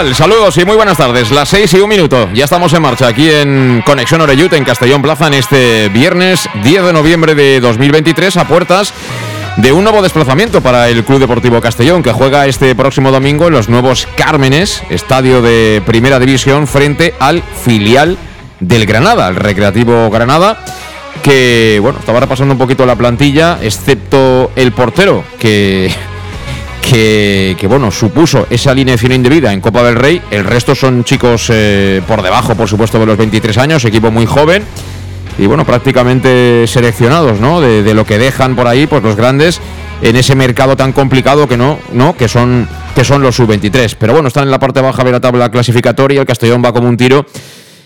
[0.00, 1.30] Saludos y muy buenas tardes.
[1.30, 2.30] Las 6 y un minuto.
[2.32, 6.84] Ya estamos en marcha aquí en Conexión Oreyut en Castellón Plaza en este viernes 10
[6.84, 8.94] de noviembre de 2023 a puertas
[9.58, 13.52] de un nuevo desplazamiento para el Club Deportivo Castellón que juega este próximo domingo en
[13.52, 18.16] los nuevos Cármenes, estadio de Primera División frente al filial
[18.58, 20.64] del Granada, el Recreativo Granada
[21.22, 25.94] que bueno, estaba repasando un poquito la plantilla, excepto el portero que
[26.90, 30.20] que, bueno, supuso esa alineación indebida en Copa del Rey.
[30.30, 34.26] El resto son chicos eh, por debajo, por supuesto, de los 23 años, equipo muy
[34.26, 34.64] joven
[35.38, 37.60] y bueno, prácticamente seleccionados, ¿no?
[37.60, 39.60] De, lo que dejan por ahí, pues los grandes
[40.02, 42.16] en ese mercado tan complicado que no, ¿no?
[42.16, 43.96] Que son, que son los sub-23.
[43.98, 46.88] Pero bueno, están en la parte baja de la tabla clasificatoria, el Castellón va como
[46.88, 47.24] un tiro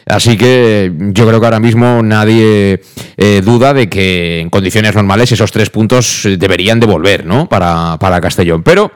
[0.07, 2.83] Así que yo creo que ahora mismo nadie
[3.17, 7.49] eh, duda de que en condiciones normales esos tres puntos deberían devolver, ¿no?
[7.49, 8.63] Para, para Castellón.
[8.63, 8.93] Pero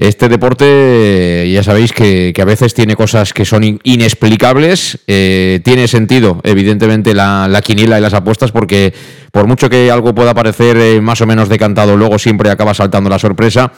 [0.00, 4.98] este deporte ya sabéis que, a veces tiene cosas que son inexplicables.
[5.06, 8.94] Eh, tiene sentido, evidentemente, la, la, quiniela y las apuestas, porque
[9.30, 13.10] por mucho que algo pueda parecer eh, más o menos decantado, luego siempre acaba saltando
[13.10, 13.72] la sorpresa.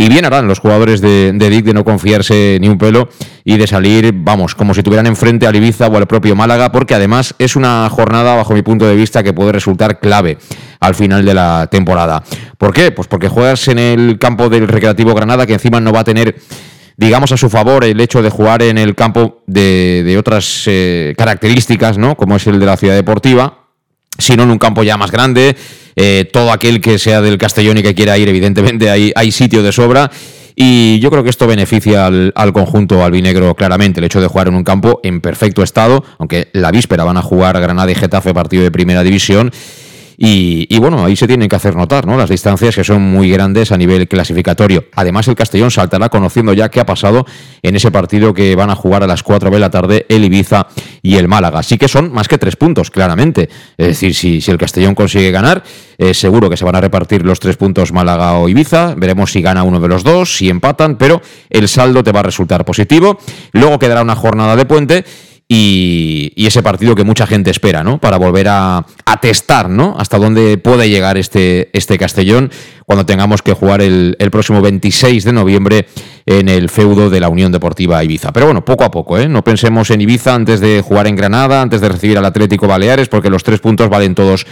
[0.00, 3.08] Y bien harán los jugadores de, de Dick de no confiarse ni un pelo
[3.42, 6.94] y de salir, vamos, como si tuvieran enfrente al Ibiza o al propio Málaga, porque
[6.94, 10.38] además es una jornada, bajo mi punto de vista, que puede resultar clave
[10.78, 12.22] al final de la temporada.
[12.58, 12.92] ¿Por qué?
[12.92, 16.36] Pues porque juegas en el campo del Recreativo Granada, que encima no va a tener
[16.96, 21.98] digamos, a su favor el hecho de jugar en el campo de, otras eh, características,
[21.98, 22.16] ¿no?
[22.16, 23.67] Como es el de la ciudad deportiva,
[24.18, 25.56] sino en un campo ya más grande,
[25.96, 29.72] eh, todo aquel que sea del Castellón y que quiera ir, evidentemente hay, sitio de
[29.72, 30.10] sobra.
[30.60, 34.48] Y yo creo que esto beneficia al, al, conjunto albinegro claramente, el hecho de jugar
[34.48, 38.34] en un campo en perfecto estado, aunque la víspera van a jugar Granada y Getafe
[38.34, 39.52] partido de primera división.
[40.20, 42.16] Y, bueno, ahí se tienen que hacer notar ¿no?
[42.16, 44.86] las distancias que son muy grandes a nivel clasificatorio.
[44.96, 47.24] Además, el Castellón saltará conociendo ya qué ha pasado
[47.62, 50.66] en ese partido que van a jugar a las 4 de la tarde el Ibiza
[51.02, 51.60] y el Málaga.
[51.60, 53.48] Así que son más que tres puntos, claramente.
[53.76, 55.62] Es decir, si, si el Castellón consigue ganar,
[55.98, 58.94] eh, seguro que se van a repartir los tres puntos Málaga o Ibiza.
[58.96, 62.24] Veremos si gana uno de los dos, si empatan, pero el saldo te va a
[62.24, 63.20] resultar positivo.
[63.52, 65.04] Luego quedará una jornada de puente
[65.50, 67.98] y, ese partido que mucha gente espera, ¿no?
[67.98, 68.84] Para volver a,
[69.20, 69.96] testar, ¿no?
[69.98, 72.50] Hasta dónde puede llegar este, este Castellón
[72.86, 75.86] cuando tengamos que jugar el, el, próximo 26 de noviembre
[76.24, 78.32] en el feudo de la Unión Deportiva Ibiza.
[78.32, 79.28] Pero bueno, poco a poco, ¿eh?
[79.28, 83.08] No pensemos en Ibiza antes de jugar en Granada, antes de recibir al Atlético Baleares,
[83.08, 84.46] porque los tres puntos valen todos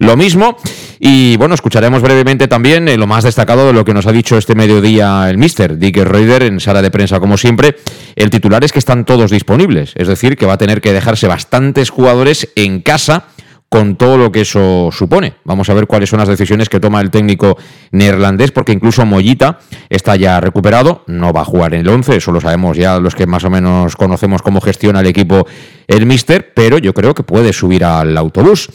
[0.00, 0.56] lo mismo.
[0.98, 4.36] Y bueno, escucharemos brevemente también eh, lo más destacado de lo que nos ha dicho
[4.36, 7.76] este mediodía el mister Dick Reuter en sala de prensa, como siempre.
[8.16, 11.28] El titular es que están todos disponibles, es decir, que va a tener que dejarse
[11.28, 13.26] bastantes jugadores en casa
[13.68, 15.34] con todo lo que eso supone.
[15.44, 17.56] Vamos a ver cuáles son las decisiones que toma el técnico
[17.92, 22.32] neerlandés, porque incluso Mollita está ya recuperado, no va a jugar en el 11, eso
[22.32, 25.46] lo sabemos ya los que más o menos conocemos cómo gestiona el equipo
[25.86, 28.70] el Mister, pero yo creo que puede subir al autobús.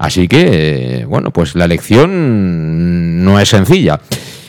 [0.00, 4.00] Así que, bueno, pues la elección no es sencilla.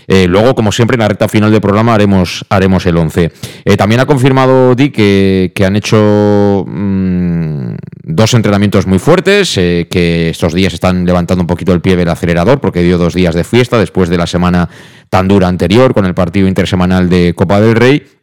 [0.08, 3.34] Eh, luego, como siempre, en la recta final del programa haremos, haremos el 11.
[3.66, 10.30] Eh, también ha confirmado Di que, han hecho mm, dos entrenamientos muy fuertes, eh, que
[10.30, 13.44] estos días están levantando un poquito el pie del acelerador porque dio dos días de
[13.44, 14.70] fiesta después de la semana
[15.10, 18.21] tan dura anterior con el partido intersemanal de Copa del Rey.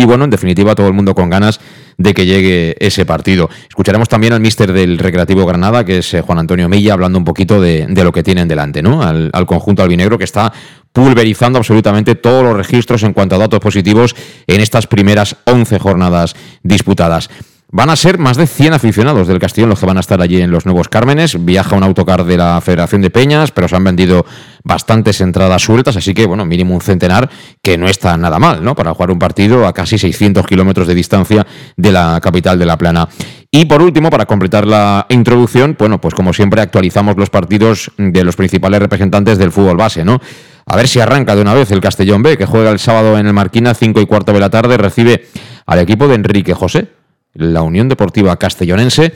[0.00, 1.60] Y bueno, en definitiva, todo el mundo con ganas
[1.98, 3.50] de que llegue ese partido.
[3.68, 7.24] Escucharemos también al míster del Recreativo Granada, que es eh, Juan Antonio Milla, hablando un
[7.26, 9.02] poquito de, lo que tienen delante, ¿no?
[9.02, 10.54] Al, al conjunto albinegro que está
[10.94, 14.16] pulverizando absolutamente todos los registros en cuanto a datos positivos
[14.46, 17.28] en estas primeras 11 jornadas disputadas.
[17.72, 20.40] Van a ser más de 100 aficionados del Castellón los que van a estar allí
[20.40, 21.44] en los Nuevos Cármenes.
[21.44, 24.26] Viaja un autocar de la Federación de Peñas, pero se han vendido
[24.64, 27.30] bastantes entradas sueltas, así que, bueno, mínimo un centenar,
[27.62, 28.74] que no está nada mal, ¿no?
[28.74, 31.46] Para jugar un partido a casi 600 kilómetros de distancia
[31.76, 33.08] de la capital de La Plana.
[33.52, 38.24] Y por último, para completar la introducción, bueno, pues como siempre actualizamos los partidos de
[38.24, 40.20] los principales representantes del fútbol base, ¿no?
[40.66, 43.28] A ver si arranca de una vez el Castellón B, que juega el sábado en
[43.28, 45.28] el Marquina, 5 y cuarto de la tarde, recibe
[45.66, 46.99] al equipo de Enrique José
[47.40, 49.12] la Unión Deportiva Castellonense.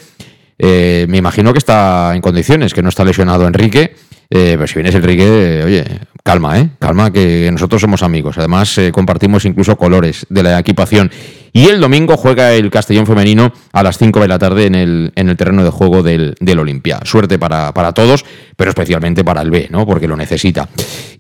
[0.59, 3.95] Eh, me imagino que está en condiciones, que no está lesionado Enrique.
[4.31, 5.85] Eh, pero si vienes Enrique, oye,
[6.23, 6.71] calma, ¿eh?
[6.79, 8.39] Calma, que nosotros somos amigos.
[8.39, 11.11] Además, eh, compartimos incluso colores de la equipación.
[11.53, 15.13] Y el domingo juega el Castellón Femenino a las 5 de la tarde en el,
[15.15, 17.01] en el terreno de juego del, del Olimpia.
[17.05, 18.25] Suerte para, para, todos,
[18.57, 19.87] pero especialmente para el B, ¿no?
[19.87, 20.69] Porque lo necesita.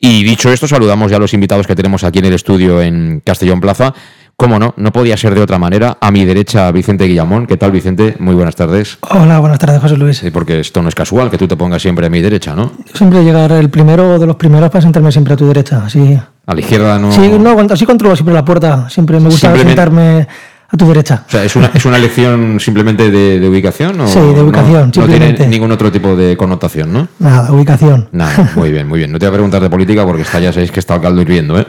[0.01, 3.23] Y dicho esto, saludamos ya a los invitados que tenemos aquí en el estudio en
[3.25, 3.95] Castellón Plaza.
[4.37, 5.97] Cómo no, no podía ser de otra manera.
[6.01, 7.47] A mi derecha, Vicente Guillamón.
[7.47, 8.17] ¿Qué tal, Vicente?
[8.19, 8.99] Muy buenas tardes.
[9.03, 10.19] Hola, buenas tardes, José Luis.
[10.19, 12.73] Sí, porque esto no es casual, que tú te pongas siempre a mi derecha, ¿no?
[12.93, 16.19] Siempre llegar el primero de los primeros para sentarme siempre a tu derecha, así.
[16.47, 17.13] A la izquierda no.
[17.13, 18.91] Sí, no, así controlo siempre la puerta.
[18.91, 20.27] Siempre me gusta sentarme
[20.69, 21.25] a tu derecha.
[21.29, 24.01] O sea, ¿es una, es una elección simplemente de, ubicación?
[24.01, 27.09] ¿o sí, de ubicación, no, no, tiene ningún otro tipo de connotación, ¿no?
[27.21, 28.09] Nada, ubicación.
[28.11, 29.13] Nada, muy bien, muy bien.
[29.13, 31.23] No te voy a preguntar de política porque está, ya sabéis que está el caldo
[31.23, 31.67] hirviendo, ¿eh?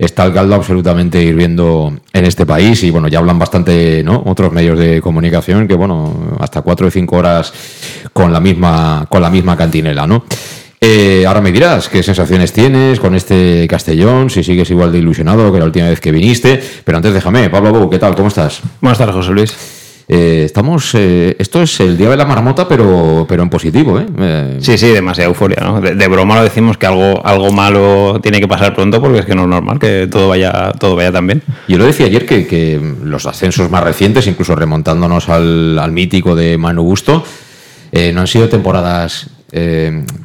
[0.00, 4.22] Está el caldo absolutamente hirviendo en este país y bueno, ya hablan bastante, ¿no?
[4.24, 7.52] Otros medios de comunicación que bueno, hasta cuatro o cinco horas
[8.14, 10.24] con la misma, con la misma cantinela, ¿no?
[10.80, 15.52] Eh, ahora me dirás qué sensaciones tienes con este Castellón, si sigues igual de ilusionado
[15.52, 16.58] que la última vez que viniste.
[16.82, 18.14] Pero antes déjame, Pablo ¿qué tal?
[18.14, 18.62] ¿Cómo estás?
[18.80, 19.79] Buenas tardes, José Luis.
[20.12, 24.56] Eh, estamos, eh, esto es el día de la marmota, pero, pero en positivo, ¿eh?
[24.58, 25.80] Sí, sí, demasiada euforia, ¿no?
[25.80, 29.36] De, broma lo decimos que algo, algo malo tiene que pasar pronto porque es que
[29.36, 31.42] no es normal que todo vaya, todo vaya tan bien.
[31.68, 36.34] Yo lo decía ayer que, que los ascensos más recientes, incluso remontándonos al, al mítico
[36.34, 37.22] de Manu Gusto,
[37.92, 39.30] no han sido temporadas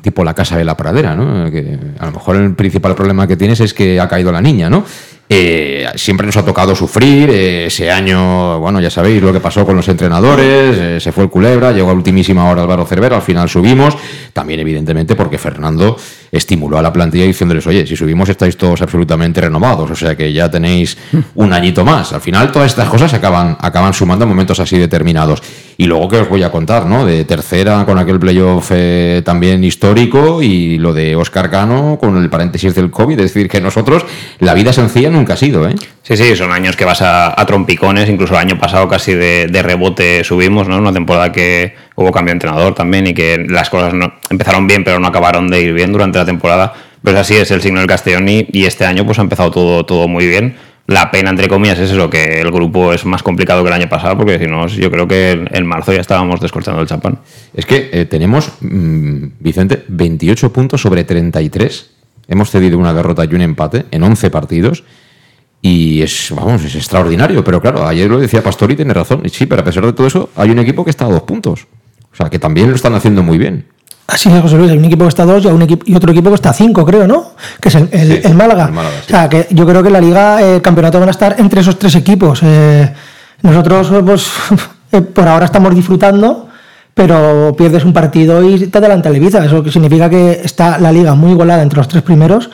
[0.02, 1.52] tipo la casa de la pradera, ¿no?
[1.52, 4.68] Que a lo mejor el principal problema que tienes es que ha caído la niña,
[4.68, 4.84] ¿no?
[5.28, 7.30] Eh, siempre nos ha tocado sufrir.
[7.32, 10.78] Eh, ese año, bueno, ya sabéis lo que pasó con los entrenadores.
[10.78, 13.98] Eh, se fue el Culebra, llegó a ultimísima hora Álvaro Cervera, al final subimos.
[14.34, 15.98] También, evidentemente, porque Fernando
[16.32, 20.34] estimuló a la plantilla diciéndoles, oye, si subimos estáis todos absolutamente renovados, o sea que
[20.34, 20.98] ya tenéis
[21.36, 22.12] un añito más.
[22.12, 25.42] Al final, todas estas cosas acaban, acaban sumando en momentos así determinados.
[25.78, 27.06] Y luego que os voy a contar, ¿no?
[27.06, 28.72] De tercera con aquel playoff
[29.24, 33.20] también histórico y lo de Oscar Cano con el paréntesis del COVID.
[33.20, 34.06] Es decir, que nosotros
[34.40, 35.76] la vida sencilla nunca ha sido, ¿eh?
[36.04, 40.24] Sí, sí, son años que vas a, trompicones, incluso el año pasado casi de, rebote
[40.24, 40.78] subimos, ¿no?
[40.78, 44.84] Una temporada que hubo cambio de entrenador también y que las cosas no, empezaron bien
[44.84, 46.74] pero no acabaron de ir bien durante la temporada.
[47.02, 50.08] Pues así es el signo del Castellón y, este año pues ha empezado todo, todo
[50.08, 50.56] muy bien.
[50.88, 53.90] La pena, entre comillas, es eso, que el grupo es más complicado que el año
[53.90, 57.18] pasado, porque si no, yo creo que en marzo ya estábamos descorchando el champán.
[57.56, 61.90] Es que eh, tenemos, mm, Vicente, 28 puntos sobre 33.
[62.28, 64.84] Hemos cedido una derrota y un empate en 11 partidos.
[65.68, 67.44] Y es, vamos, es extraordinario.
[67.44, 69.24] Pero claro, ayer lo decía Pastori, tiene razón.
[69.24, 71.24] Y sí, pero a pesar de todo eso, hay un equipo que está a dos
[71.24, 71.66] puntos.
[72.14, 73.66] O sea, que también lo están haciendo muy bien.
[74.06, 74.70] Así es, José Luis.
[74.70, 76.52] Hay un equipo que está a dos y, un equipo, y otro equipo que está
[76.52, 77.32] a cinco, creo, ¿no?
[77.60, 78.72] Que es el, Málaga.
[78.76, 81.80] O sea, que yo creo que la Liga, el campeonato van a estar entre esos
[81.80, 82.42] tres equipos.
[82.44, 82.94] Eh,
[83.42, 84.30] nosotros, pues,
[84.92, 86.48] eh, por ahora estamos disfrutando,
[86.94, 89.44] pero pierdes un partido y te adelanta el Ibiza.
[89.44, 92.52] Eso significa que está la Liga muy igualada entre los tres primeros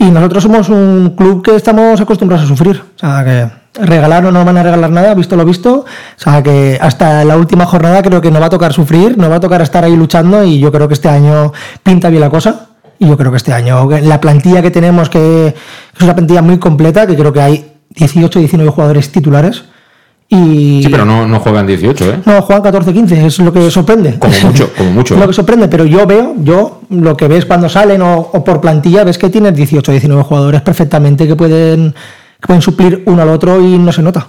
[0.00, 2.82] y nosotros somos un club que estamos acostumbrados a sufrir.
[2.96, 5.80] O sea, que regalar no nos van a regalar nada, visto lo visto.
[5.80, 5.84] O
[6.16, 9.36] sea, que hasta la última jornada creo que no va a tocar sufrir, no va
[9.36, 11.52] a tocar estar ahí luchando y yo creo que este año
[11.82, 12.68] pinta bien la cosa.
[12.98, 16.58] Y yo creo que este año la plantilla que tenemos, que es una plantilla muy
[16.58, 19.64] completa, que creo que hay 18, 19 jugadores titulares,
[20.30, 22.20] Sí, pero no, no juegan 18, ¿eh?
[22.24, 24.16] No, juegan 14, 15, es lo que sorprende.
[24.18, 25.16] Como mucho, como mucho.
[25.16, 29.02] lo que sorprende, pero yo veo, yo lo que ves cuando salen o, por plantilla,
[29.02, 31.92] ves que tienes 18, 19 jugadores perfectamente que pueden,
[32.40, 34.28] que pueden suplir uno al otro y no se nota.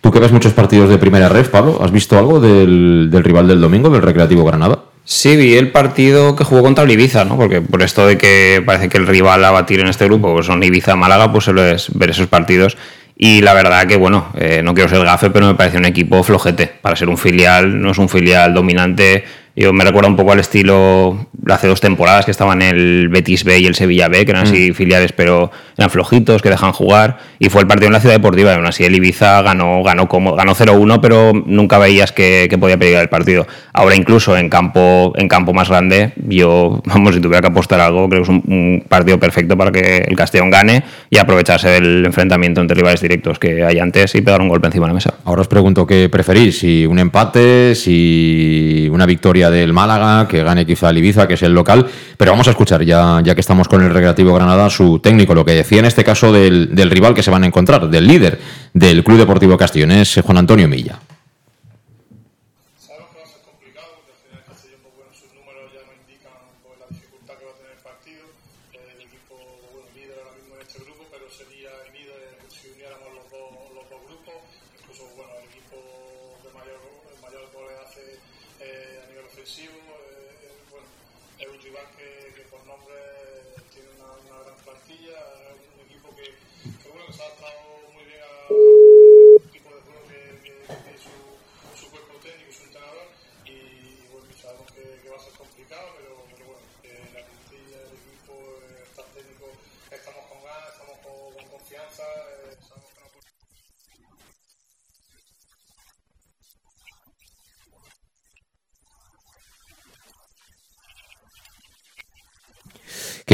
[0.00, 3.46] Tú que ves muchos partidos de primera red, Pablo, ¿has visto algo del, del rival
[3.46, 4.80] del domingo, del Recreativo Granada?
[5.04, 7.36] Sí, vi el partido que jugó contra el Ibiza, ¿no?
[7.36, 10.46] Porque por esto de que parece que el rival a batir en este grupo pues
[10.46, 12.76] son Ibiza-Málaga, pues suelo ver esos partidos
[13.16, 16.22] y la verdad que, bueno, eh, no quiero ser gafe, pero me parece un equipo
[16.22, 16.66] flojete.
[16.66, 19.24] Para ser un filial, no es un filial dominante,
[19.56, 23.60] Yo me recuerdo un poco al estilo hace dos temporadas que estaban el Betis B
[23.60, 24.74] y el Sevilla B, que eran así mm.
[24.74, 27.18] filiales, pero eran flojitos, que dejan jugar.
[27.38, 28.52] Y fue el partido en la Ciudad Deportiva.
[28.52, 32.76] Y aún así el Ibiza ganó, ganó, como, ganó 0-1, pero nunca veías que, podía
[32.76, 33.46] pedir el partido.
[33.72, 38.08] Ahora incluso en campo, en campo más grande, yo, vamos, si tuviera que apostar algo,
[38.08, 42.60] creo que es un, partido perfecto para que el Castellón gane y aprovecharse del enfrentamiento
[42.60, 45.14] entre rivales directos que hay antes y pegar un golpe encima de la mesa.
[45.24, 50.66] Ahora os pregunto qué preferís, si un empate, si una victoria del Málaga, que gane
[50.66, 51.86] quizá el Ibiza, que es el local.
[52.16, 55.44] Pero vamos a escuchar, ya, ya que estamos con el Recreativo Granada, su técnico, lo
[55.44, 58.38] que decía en este caso del, del rival que se van a encontrar, del líder
[58.72, 60.98] del Club Deportivo Castellón, es Juan Antonio Milla.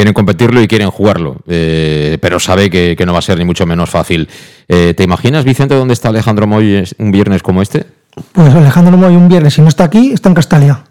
[0.01, 3.67] Quieren competirlo y quieren jugarlo, eh, pero sabe que, no va a ser ni mucho
[3.67, 4.31] menos fácil.
[4.67, 7.85] Eh, ¿Te imaginas, Vicente, dónde está Alejandro Moy un viernes como este?
[8.33, 10.85] Pues Alejandro Moy un viernes, si no está aquí, está en Castalia.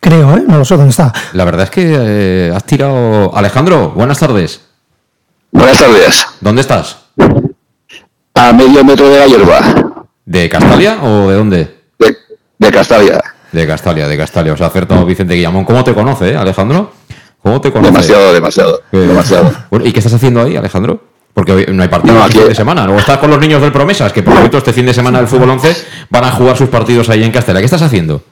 [0.00, 0.44] Creo, ¿eh?
[0.46, 1.12] No lo sé dónde está.
[1.32, 3.36] La verdad es que eh, has tirado...
[3.36, 4.60] Alejandro, buenas tardes.
[5.50, 6.24] Buenas tardes.
[6.40, 6.98] ¿Dónde estás?
[8.34, 10.06] A medio metro de la hierba.
[10.24, 11.80] ¿De Castalia o de dónde?
[11.98, 12.16] De,
[12.58, 13.20] de Castalia.
[13.50, 14.52] De Castalia, de Castalia.
[14.52, 15.64] O sea, acertado Vicente Guillamón.
[15.64, 17.01] ¿Cómo te conoce, Alejandro?
[17.42, 17.92] ¿Cómo te conoces?
[17.92, 19.52] Demasiado, demasiado, demasiado.
[19.70, 21.00] Bueno, ¿y qué estás haciendo ahí, Alejandro?
[21.34, 22.84] Porque hoy no hay partido no, aquí fin de semana.
[22.84, 25.28] O estás con los niños del Promesas, que por cierto este fin de semana del
[25.28, 25.76] fútbol 11
[26.10, 27.58] van a jugar sus partidos ahí en Castela.
[27.58, 28.22] ¿Qué estás haciendo?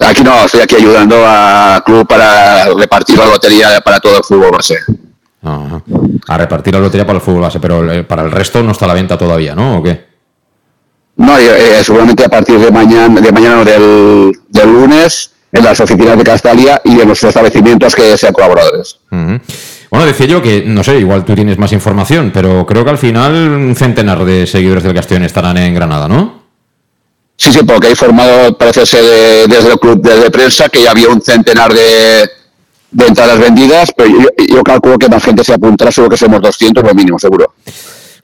[0.00, 4.50] Aquí no, estoy aquí ayudando a club para repartir la lotería para todo el fútbol
[4.50, 4.78] base.
[5.42, 8.86] A repartir la lotería para el fútbol base, pero eh, para el resto no está
[8.86, 9.78] a la venta todavía, ¿no?
[9.78, 10.08] ¿O qué?
[11.16, 16.16] No, eh, seguramente a partir de mañana, de mañana del, del lunes en las oficinas
[16.16, 18.98] de Castalia y en los establecimientos que sean colaboradores.
[19.10, 22.98] Bueno, decía yo que, no sé, igual tú tienes más información, pero creo que al
[22.98, 26.40] final un centenar de seguidores del Castellón estarán en Granada, ¿no?
[27.36, 31.08] Sí, sí, porque hay formado, parece ser, desde el club de, prensa que ya había
[31.08, 32.30] un centenar de,
[32.98, 36.94] entradas vendidas, pero yo, calculo que más gente se apuntará, seguro que somos 200 lo
[36.94, 37.54] mínimo, seguro.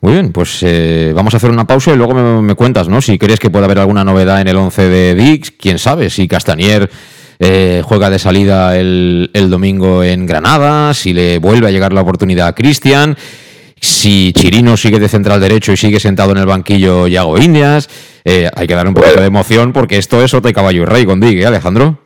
[0.01, 3.01] Muy bien, pues eh, vamos a hacer una pausa y luego me, cuentas, ¿no?
[3.01, 6.29] Si crees que puede haber alguna novedad en el 11 de Dix, quién sabe, si
[6.29, 6.91] Castanier
[7.39, 12.49] eh, juega de salida el, domingo en Granada, si le vuelve a llegar la oportunidad
[12.49, 13.17] a Cristian,
[13.81, 17.89] si Chirino sigue de central derecho y sigue sentado en el banquillo Yago Indias.
[18.25, 20.85] Eh, hay que dar un poquito de emoción porque esto es Ota y Caballo y
[20.85, 22.01] Rey con Dig, ¿eh, Alejandro?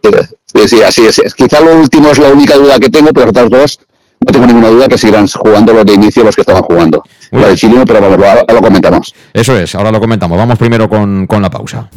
[0.52, 1.34] Sí, sí, así es.
[1.34, 3.80] Quizá lo último es la única duda que tengo, pero otras dos
[4.20, 7.02] no tengo ninguna duda que sigan jugando los de inicio los que estaban jugando.
[7.30, 9.14] La de Chirino, pero ahora lo comentamos.
[9.32, 10.36] Eso es, ahora lo comentamos.
[10.36, 11.88] Vamos primero con, con la pausa.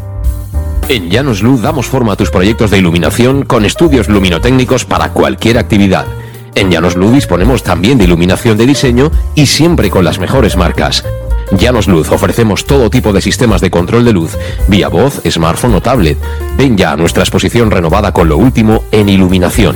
[0.89, 5.57] En Llanos Luz damos forma a tus proyectos de iluminación con estudios luminotécnicos para cualquier
[5.57, 6.05] actividad.
[6.55, 11.03] En Llanos Luz disponemos también de iluminación de diseño y siempre con las mejores marcas.
[11.51, 14.37] Llanos Luz ofrecemos todo tipo de sistemas de control de luz,
[14.67, 16.17] vía voz, smartphone o tablet.
[16.57, 19.75] Ven ya a nuestra exposición renovada con lo último en iluminación.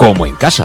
[0.00, 0.64] como en casa.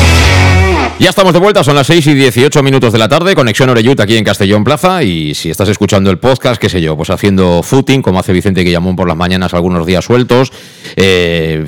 [0.99, 3.99] Ya estamos de vuelta, son las 6 y 18 minutos de la tarde, conexión Oreyut
[3.99, 7.63] aquí en Castellón Plaza y si estás escuchando el podcast, qué sé yo, pues haciendo
[7.63, 10.51] footing, como hace Vicente Guillamón por las mañanas algunos días sueltos,
[10.95, 11.65] eh,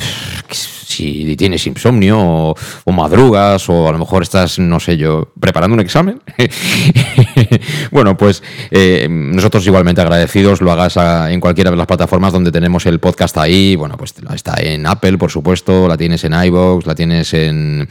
[0.85, 5.79] si tienes insomnio o, madrugas o a lo mejor estás, no sé yo, preparando un
[5.79, 6.21] examen.
[7.91, 10.97] bueno, pues eh, nosotros igualmente agradecidos lo hagas
[11.31, 13.75] en cualquiera de las plataformas donde tenemos el podcast ahí.
[13.75, 17.87] Bueno, pues está en Apple, por supuesto, la tienes en iVoox, la tienes en,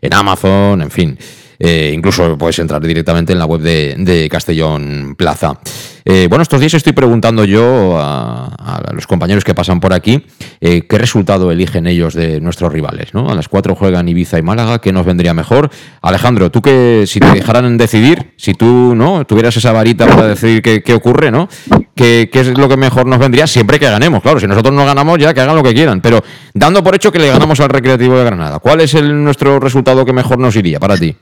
[0.00, 1.18] en Amazon, en fin.
[1.58, 5.58] Eh, incluso puedes entrar directamente en la web de, Castellón Plaza.
[6.04, 10.24] Eh, bueno, estos días estoy preguntando yo a, a, los compañeros que pasan por aquí
[10.60, 13.12] eh, qué resultado eligen ellos de nuestros rivales.
[13.14, 13.28] ¿no?
[13.28, 15.70] A las cuatro juegan Ibiza y Málaga, ¿qué nos vendría mejor?
[16.02, 20.62] Alejandro, tú que si te dejaran decidir, si tú no tuvieras esa varita para decidir
[20.62, 21.48] qué, qué ocurre, ¿no?
[21.94, 23.46] ¿Qué, ¿Qué, es lo que mejor nos vendría?
[23.46, 24.38] Siempre que ganemos, claro.
[24.38, 26.00] Si nosotros no ganamos, ya que hagan lo que quieran.
[26.00, 26.22] Pero
[26.54, 30.04] dando por hecho que le ganamos al Recreativo de Granada, ¿cuál es el, nuestro resultado
[30.04, 31.16] que mejor nos iría para ti?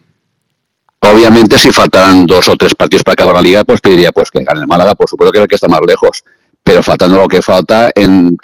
[1.13, 4.31] Obviamente, si faltaran dos o tres partidos para acabar la liga, pues te diría pues,
[4.31, 6.25] que gane el Málaga, por supuesto que es el que está más lejos.
[6.65, 8.39] pero faltando lo que falta en,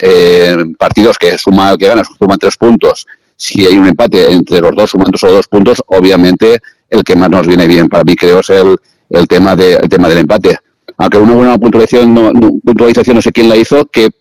[0.75, 4.91] partidos que suma que ganas suman tres puntos si hay un empate entre los dos
[4.91, 8.51] sumando solo dos puntos obviamente el que más nos viene bien para mí creo es
[8.51, 8.77] el,
[9.09, 10.59] el tema de el tema del empate
[10.97, 12.31] aunque una buena puntualización no,
[12.63, 14.11] puntualización no sé quién la hizo que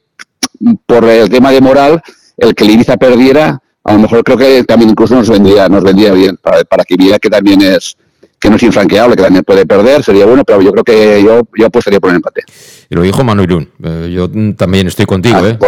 [0.87, 2.03] por el tema de moral
[2.39, 6.13] el que el perdiera a lo mejor creo que también incluso nos vendría nos vendría
[6.13, 7.99] bien para, para que viera que también es
[8.41, 11.43] que no es infranqueable, que también puede perder, sería bueno, pero yo creo que yo,
[11.55, 12.41] yo apostaría por el empate.
[12.89, 13.69] Y lo dijo Manu Irún.
[13.85, 15.59] Eh, yo también estoy contigo, ah, ¿eh?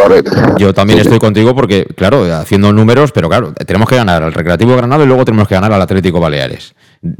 [0.57, 4.75] Yo también estoy contigo porque, claro, haciendo números, pero claro, tenemos que ganar al Recreativo
[4.75, 6.73] Granada y luego tenemos que ganar al Atlético Baleares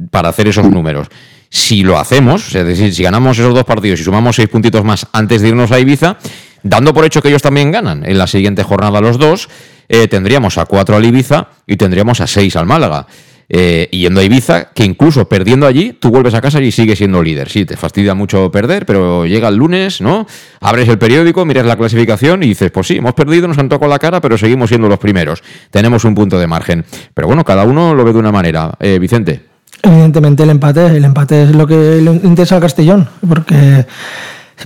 [0.09, 1.07] para hacer esos números.
[1.49, 5.05] Si lo hacemos, es decir, si ganamos esos dos partidos y sumamos seis puntitos más
[5.13, 6.17] antes de irnos a Ibiza,
[6.63, 9.49] dando por hecho que ellos también ganan en la siguiente jornada los dos,
[9.87, 13.05] eh, tendríamos a cuatro al Ibiza y tendríamos a seis al Málaga
[13.55, 17.21] eh, yendo a Ibiza, que incluso perdiendo allí, tú vuelves a casa y sigues siendo
[17.21, 17.49] líder.
[17.49, 20.25] Sí, te fastidia mucho perder, pero llega el lunes, ¿no?
[20.59, 23.91] Abres el periódico, miras la clasificación y dices, pues sí, hemos perdido, nos han tocado
[23.91, 25.43] la cara, pero seguimos siendo los primeros.
[25.69, 26.83] Tenemos un punto de margen.
[27.13, 28.71] Pero bueno, cada uno lo ve de una manera.
[28.79, 29.43] Eh, Vicente.
[29.83, 33.85] Evidentemente el empate, el empate es lo que le interesa al Castellón, porque,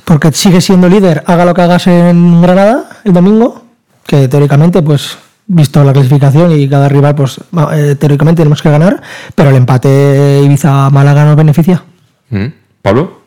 [0.06, 3.66] porque sigue siendo líder, haga lo que hagas en Granada el domingo,
[4.06, 7.40] que teóricamente pues visto la clasificación y cada rival, pues
[7.74, 9.02] eh, teóricamente tenemos que ganar,
[9.34, 11.84] pero el empate Ibiza-Málaga nos beneficia.
[12.30, 12.48] Mm.
[12.82, 13.22] ¿Pablo?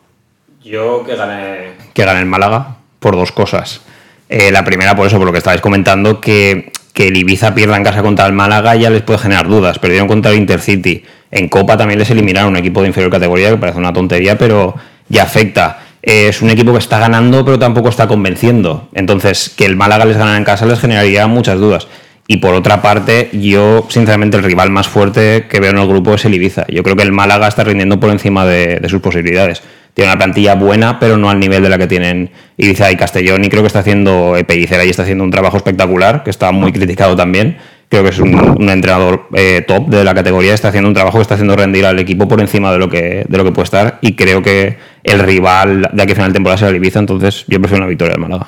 [0.63, 3.81] Yo que gane, que gane el Málaga por dos cosas.
[4.29, 7.75] Eh, la primera, por eso, por lo que estabais comentando, que, que el Ibiza pierda
[7.75, 9.79] en casa contra el Málaga ya les puede generar dudas.
[9.79, 11.03] Perdieron contra el Intercity.
[11.31, 14.75] En Copa también les eliminaron un equipo de inferior categoría, que parece una tontería, pero
[15.09, 15.79] ya afecta.
[16.01, 18.89] es un equipo que está ganando, pero tampoco está convenciendo.
[18.93, 21.87] Entonces, que el Málaga les ganara en casa les generaría muchas dudas.
[22.31, 26.13] Y por otra parte, yo, sinceramente, el rival más fuerte que veo en el grupo
[26.13, 26.65] es el Ibiza.
[26.69, 29.61] Yo creo que el Málaga está rindiendo por encima de, sus posibilidades.
[29.93, 33.43] Tiene una plantilla buena, pero no al nivel de la que tienen Ibiza y Castellón.
[33.43, 36.71] Y creo que está haciendo, Pellicera y está haciendo un trabajo espectacular, que está muy
[36.71, 37.57] criticado también.
[37.89, 40.53] Creo que es un, entrenador eh, top de la categoría.
[40.53, 43.25] Está haciendo un trabajo que está haciendo rendir al equipo por encima de lo que,
[43.27, 43.99] de lo que puede estar.
[43.99, 46.99] Y creo que el rival de aquí a final de temporada será el Ibiza.
[46.99, 48.47] Entonces, yo prefiero una victoria del Málaga.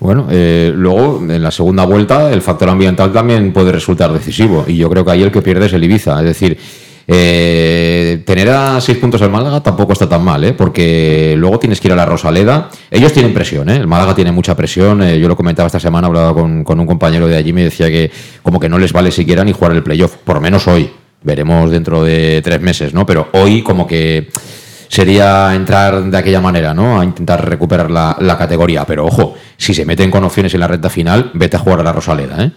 [0.00, 4.76] Bueno, eh, luego en la segunda vuelta el factor ambiental también puede resultar decisivo y
[4.76, 6.18] yo creo que ahí el que pierde es el Ibiza.
[6.18, 6.58] Es decir,
[7.06, 10.54] eh, tener a seis puntos el Málaga tampoco está tan mal, ¿eh?
[10.54, 12.70] porque luego tienes que ir a la Rosaleda.
[12.90, 13.76] Ellos tienen presión, ¿eh?
[13.76, 15.02] el Málaga tiene mucha presión.
[15.02, 17.88] Eh, yo lo comentaba esta semana, hablaba con, con un compañero de allí, me decía
[17.88, 18.10] que
[18.42, 20.90] como que no les vale siquiera ni jugar el playoff, por menos hoy.
[21.22, 23.06] Veremos dentro de tres meses, ¿no?
[23.06, 24.28] Pero hoy como que
[24.88, 27.00] sería entrar de aquella manera, ¿no?
[27.00, 28.84] A intentar recuperar la, categoría.
[28.84, 31.82] Pero ojo, si se meten con opciones en la recta final, vete a jugar a
[31.82, 32.50] la Rosaleda, ¿eh?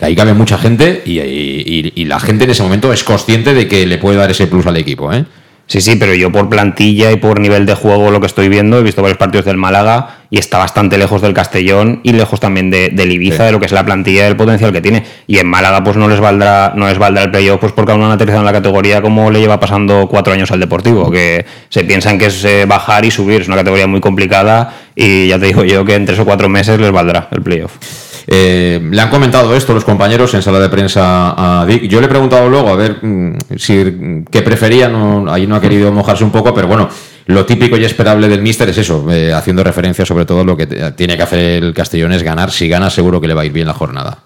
[0.00, 3.86] Ahí cabe mucha gente y, y, la gente en ese momento es consciente de que
[3.86, 5.24] le puede dar ese plus al equipo, ¿eh?
[5.66, 8.78] Sí, sí, pero yo por plantilla y por nivel de juego lo que estoy viendo,
[8.78, 12.70] he visto varios partidos del Málaga y está bastante lejos del Castellón y lejos también
[12.70, 15.04] de, del Ibiza, de lo que es la plantilla y el potencial que tiene.
[15.26, 18.02] Y en Málaga pues no les valdrá, no les valdrá el playoff pues porque aún
[18.02, 21.46] no han aterrizado en la categoría como le lleva pasando cuatro años al Deportivo, que
[21.70, 25.38] se piensan que es eh, bajar y subir, es una categoría muy complicada y ya
[25.38, 28.03] te digo yo que en tres o cuatro meses les valdrá el playoff.
[28.26, 31.82] Eh, le han comentado esto los compañeros en sala de prensa a Dick.
[31.82, 34.90] Yo le he preguntado luego a ver mm, si qué prefería,
[35.28, 36.88] ahí no ha querido mojarse un poco, pero bueno,
[37.26, 40.56] lo típico y esperable del Mister es eso, eh, haciendo referencia sobre todo a lo
[40.56, 42.50] que tiene que hacer el Castellón es ganar.
[42.50, 44.18] Si gana, seguro que le va a ir bien la jornada.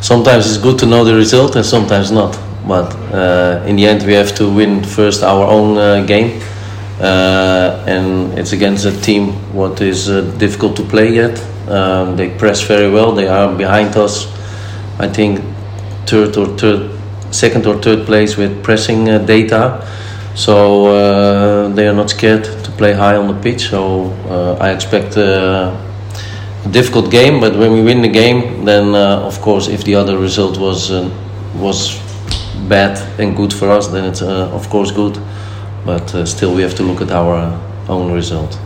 [0.00, 2.36] Sometimes it's good to know the result and sometimes not.
[2.66, 6.40] But uh, in the end, we have to win first our own uh, game.
[7.00, 11.40] Uh, and it's against a team what is uh, difficult to play yet.
[11.68, 13.12] Um, they press very well.
[13.12, 14.26] They are behind us.
[14.98, 15.40] I think
[16.06, 16.90] third or third,
[17.30, 19.86] second or third place with pressing uh, data.
[20.34, 23.68] So uh, they are not scared to play high on the pitch.
[23.68, 25.76] So uh, I expect uh,
[26.64, 27.40] a difficult game.
[27.40, 30.90] But when we win the game, then uh, of course, if the other result was
[31.54, 32.00] was
[32.68, 35.18] bad and good for us, then it's of course good.
[35.84, 38.58] But still, we have to look at our own result.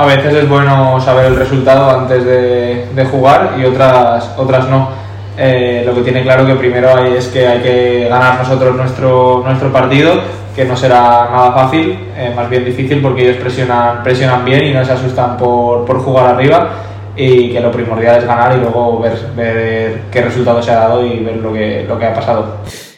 [0.00, 4.88] A veces es bueno saber el resultado antes de, jugar y otras, otras no.
[5.36, 9.42] Eh, lo que tiene claro que primero hay, es que hay que ganar nosotros nuestro,
[9.44, 10.14] nuestro partido,
[10.56, 14.72] que no será nada fácil, eh, más bien difícil porque ellos presionan, presionan bien y
[14.72, 16.70] no se asustan por, por jugar arriba
[17.16, 21.04] y que lo primordial es ganar y luego ver, ver qué resultado se ha dado
[21.04, 22.56] y ver lo que, lo que ha pasado.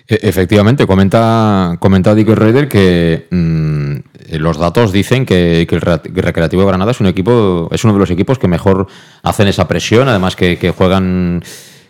[0.09, 3.97] E, efectivamente, comenta, comenta Dick Reuter que mm,
[4.39, 8.11] los datos dicen que, el Recreativo de Granada es un equipo, es uno de los
[8.11, 8.87] equipos que mejor
[9.23, 11.43] hacen esa presión, además que, juegan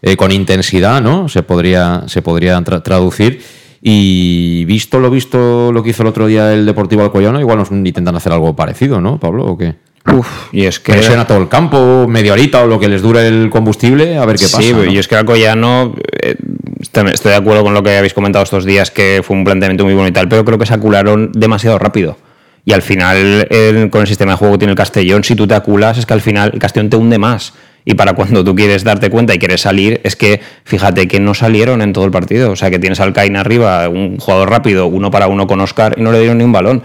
[0.03, 1.29] eh, con intensidad, ¿no?
[1.29, 3.43] Se podría, se podría traducir.
[3.85, 7.73] Y visto lo visto lo que hizo el otro día el Deportivo Alcoyano, igual nos
[7.73, 9.45] intentan hacer algo parecido, ¿no, Pablo?
[9.45, 9.75] ¿O qué?
[10.11, 10.93] Uf, y es que.
[10.93, 14.37] Presiona todo el campo, media horita o lo que les dure el combustible, a ver
[14.37, 14.63] qué pasa.
[14.63, 14.85] Sí, ¿no?
[14.85, 16.37] y es que Alcoyano, eh,
[16.81, 19.95] estoy de acuerdo con lo que habéis comentado estos días, que fue un planteamiento muy
[19.95, 22.17] bueno y tal, pero creo que se acularon demasiado rápido.
[22.65, 23.49] Y al final,
[23.91, 26.15] con el sistema de juego que tiene el Castellón, si tú te aculas, es que
[26.15, 27.55] al final el Castellón te hunde más.
[27.85, 31.35] Y para cuando tú quieres darte cuenta y quieres salir, es que fíjate que no
[31.35, 32.53] salieron en todo el partido.
[32.53, 35.95] O sea, que tienes al Cain arriba, un jugador rápido, uno para uno con Oscar,
[35.97, 36.83] y no le dieron ni un balón.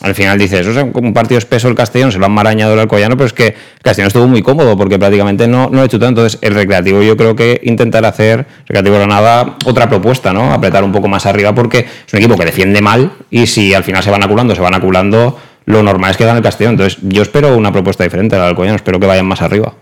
[0.00, 2.78] Al final dices, o sea, un partido espeso el Castellón, se lo han marañado el
[2.78, 6.06] Alcoyano, pero es que el Castellón estuvo muy cómodo porque prácticamente no, no le chutó.
[6.06, 10.52] Entonces, el Recreativo yo creo que intentar hacer, Recreativo Granada, otra propuesta, ¿no?
[10.52, 13.82] Apretar un poco más arriba porque es un equipo que defiende mal y si al
[13.82, 16.74] final se van aculando, se van aculando, lo normal es que gane el Castellón.
[16.74, 19.74] Entonces, yo espero una propuesta diferente al Alcoyano, espero que vayan más arriba.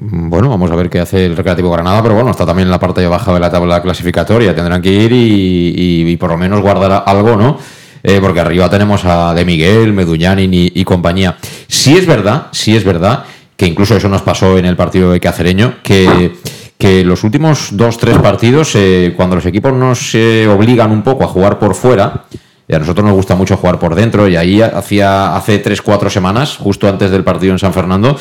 [0.00, 2.80] Bueno, vamos a ver qué hace el Recreativo Granada, pero bueno, está también en la
[2.80, 4.54] parte baja de la tabla clasificatoria.
[4.54, 7.58] Tendrán que ir y, por lo menos guardar algo, ¿no?
[8.02, 11.36] Eh, porque arriba tenemos a De Miguel, Meduñanin y, compañía.
[11.68, 13.24] Sí es verdad, sí es verdad
[13.56, 16.32] que incluso eso nos pasó en el partido de Cacereño, que,
[16.76, 20.12] que los últimos dos, tres partidos, eh, cuando los equipos nos
[20.48, 22.24] obligan un poco a jugar por fuera,
[22.66, 26.10] y a nosotros nos gusta mucho jugar por dentro, y ahí hacía hace tres, cuatro
[26.10, 28.18] semanas, justo antes del partido en San Fernando,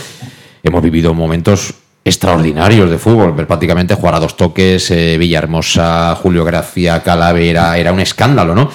[0.64, 1.74] hemos vivido momentos
[2.06, 8.00] extraordinarios de fútbol, prácticamente jugar a dos toques, eh, Villahermosa, Julio Gracia, Calavera, era un
[8.00, 8.70] escándalo, ¿no?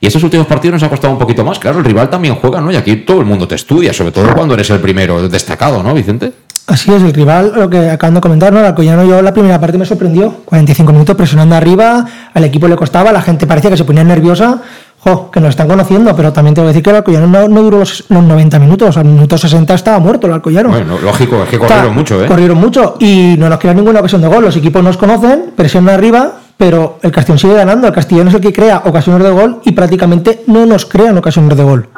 [0.00, 2.60] Y estos últimos partidos nos ha costado un poquito más, claro, el rival también juega,
[2.60, 2.70] ¿no?
[2.70, 5.92] Y aquí todo el mundo te estudia, sobre todo cuando eres el primero destacado, ¿no,
[5.92, 6.32] Vicente?
[6.68, 8.60] Así es, el rival, lo que acaban de comentar, ¿no?
[8.60, 10.42] Alcoyano yo la primera parte me sorprendió.
[10.44, 14.60] 45 minutos presionando arriba, al equipo le costaba, la gente parecía que se ponía nerviosa.
[15.08, 17.62] Jo, que nos están conociendo, pero también tengo que decir que el Alcoyano no, no
[17.62, 20.68] duró los, los 90 minutos, al minuto 60 estaba muerto el Alcoyano.
[20.70, 22.26] Bueno, lógico, es que corrieron mucho, ¿eh?
[22.26, 24.44] Corrieron mucho y no nos crean ninguna ocasión de gol.
[24.44, 27.86] Los equipos nos conocen, presionan arriba, pero el Castellón sigue ganando.
[27.86, 31.56] El Castellón es el que crea ocasiones de gol y prácticamente no nos crean ocasiones
[31.56, 31.88] de gol.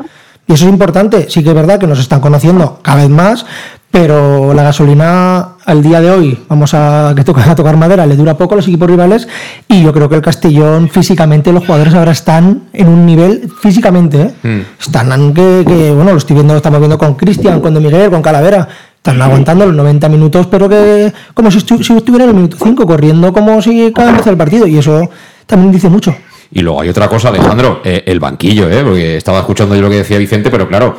[0.51, 1.27] Y eso es importante.
[1.31, 3.47] Sí que es verdad que nos están conociendo cada vez más,
[3.93, 8.17] pero la gasolina al día de hoy, vamos a que toca a tocar madera, le
[8.17, 9.29] dura poco a los equipos rivales
[9.69, 14.23] y yo creo que el Castellón físicamente, los jugadores ahora están en un nivel físicamente,
[14.23, 14.35] ¿eh?
[14.43, 14.61] Mm.
[14.81, 18.11] están que, que, bueno, lo estoy viendo, lo estamos viendo con Cristian, con De Miguel,
[18.11, 18.69] con Calavera.
[18.97, 22.57] Están aguantando los 90 minutos, pero que como si, estu- si estuviera en el minuto
[22.63, 24.67] 5, corriendo como si cada vez el partido.
[24.67, 25.09] Y eso
[25.47, 26.15] también dice mucho.
[26.53, 28.83] Y luego hay otra cosa, Alejandro, eh, el banquillo, ¿eh?
[28.83, 30.99] porque estaba escuchando yo lo que decía Vicente, pero claro,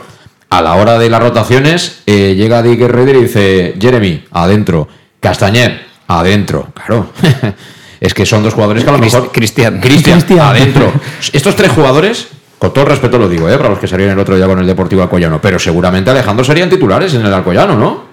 [0.50, 4.88] a la hora de las rotaciones eh, llega Dick Herrera y dice, Jeremy, adentro,
[5.20, 7.10] Castañer, adentro, claro.
[8.00, 9.32] es que son dos jugadores que a lo mejor...
[9.32, 9.80] Cristian.
[9.82, 10.40] Cristian, Cristian.
[10.46, 10.92] adentro.
[11.34, 13.58] Estos tres jugadores, con todo respeto lo digo, ¿eh?
[13.58, 16.70] para los que salieron el otro día con el Deportivo Alcoyano, pero seguramente Alejandro serían
[16.70, 18.10] titulares en el Alcoyano, ¿no?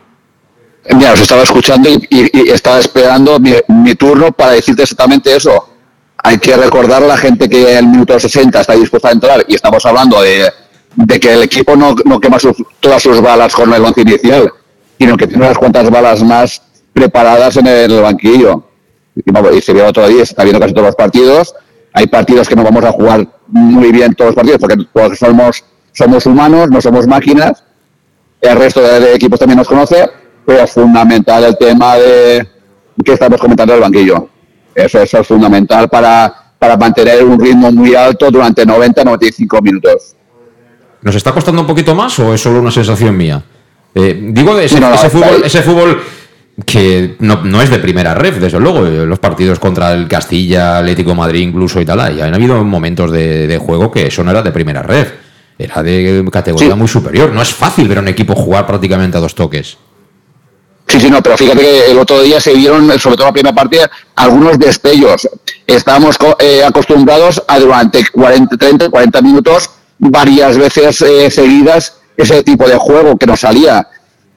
[0.94, 5.36] Mira, os estaba escuchando y, y- y estaba esperando mi, mi turno para decirte exactamente
[5.36, 5.68] eso.
[6.22, 9.54] Hay que recordar a la gente que el minuto 60 está dispuesta a entrar y
[9.54, 10.50] estamos hablando de,
[11.20, 14.52] que el equipo no, no quema sus- todas sus balas con el once inicial,
[14.98, 16.60] sino que tiene unas cuantas balas más
[16.92, 18.64] preparadas en el banquillo.
[19.14, 21.54] Y, se vio otro día, está viendo casi todos los partidos.
[21.92, 26.26] Hay partidos que no vamos a jugar muy bien todos los partidos porque, somos, somos
[26.26, 27.64] humanos, no somos máquinas
[28.40, 30.08] el resto de, equipos también nos conoce,
[30.46, 32.48] pero fundamental el tema de
[33.04, 34.28] que estamos comentando del banquillo.
[34.84, 40.14] Eso, eso es fundamental para, para mantener un ritmo muy alto durante 90-95 minutos.
[41.02, 43.42] ¿Nos está costando un poquito más o es solo una sensación mía?
[43.94, 46.02] Eh, digo de ese, No, no, ese está fútbol, ese fútbol
[46.66, 48.86] que no, no es de primera ref, desde luego.
[48.86, 53.46] eh, Los partidos contra el Castilla, Atlético Madrid incluso y tal, han habido momentos de,
[53.46, 55.12] de juego que eso no era de primera ref.
[55.58, 57.32] Era de categoría muy superior.
[57.32, 59.76] No es fácil ver a un equipo jugar prácticamente a dos toques.
[60.90, 63.54] Sí, sí, no, pero fíjate que el otro día se vieron, sobre todo la primera
[63.54, 63.78] parte,
[64.16, 65.28] algunos destellos.
[65.66, 72.66] Estábamos eh, acostumbrados a durante 40, 30, 40 minutos, varias veces eh, seguidas, ese tipo
[72.66, 73.86] de juego que nos salía.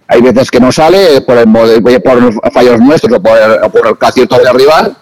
[0.10, 3.72] Hay veces que no sale por, el, mode- por los fallos nuestros o por el,
[3.72, 4.94] por el acierto del rival,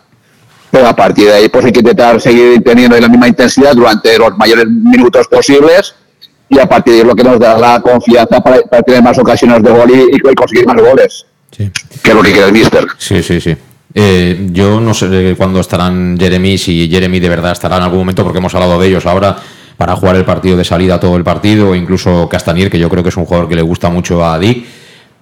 [0.69, 4.15] pero a partir de ahí pues hay que intentar seguir teniendo la misma intensidad durante
[4.19, 5.95] los mayores minutos posibles
[6.47, 9.63] y a partir de ahí lo que nos da la confianza para, tener más ocasiones
[9.63, 11.25] de gol y conseguir más goles.
[11.67, 12.87] Que es lo que quiere el Mister.
[12.97, 13.55] Sí, sí, sí.
[13.93, 18.23] Eh, yo no sé cuándo estarán Jeremy, si Jeremy de verdad estará en algún momento,
[18.23, 19.37] porque hemos hablado de ellos ahora
[19.77, 23.03] para jugar el partido de salida todo el partido, o incluso Castanier, que yo creo
[23.03, 24.65] que es un jugador que le gusta mucho a Dick,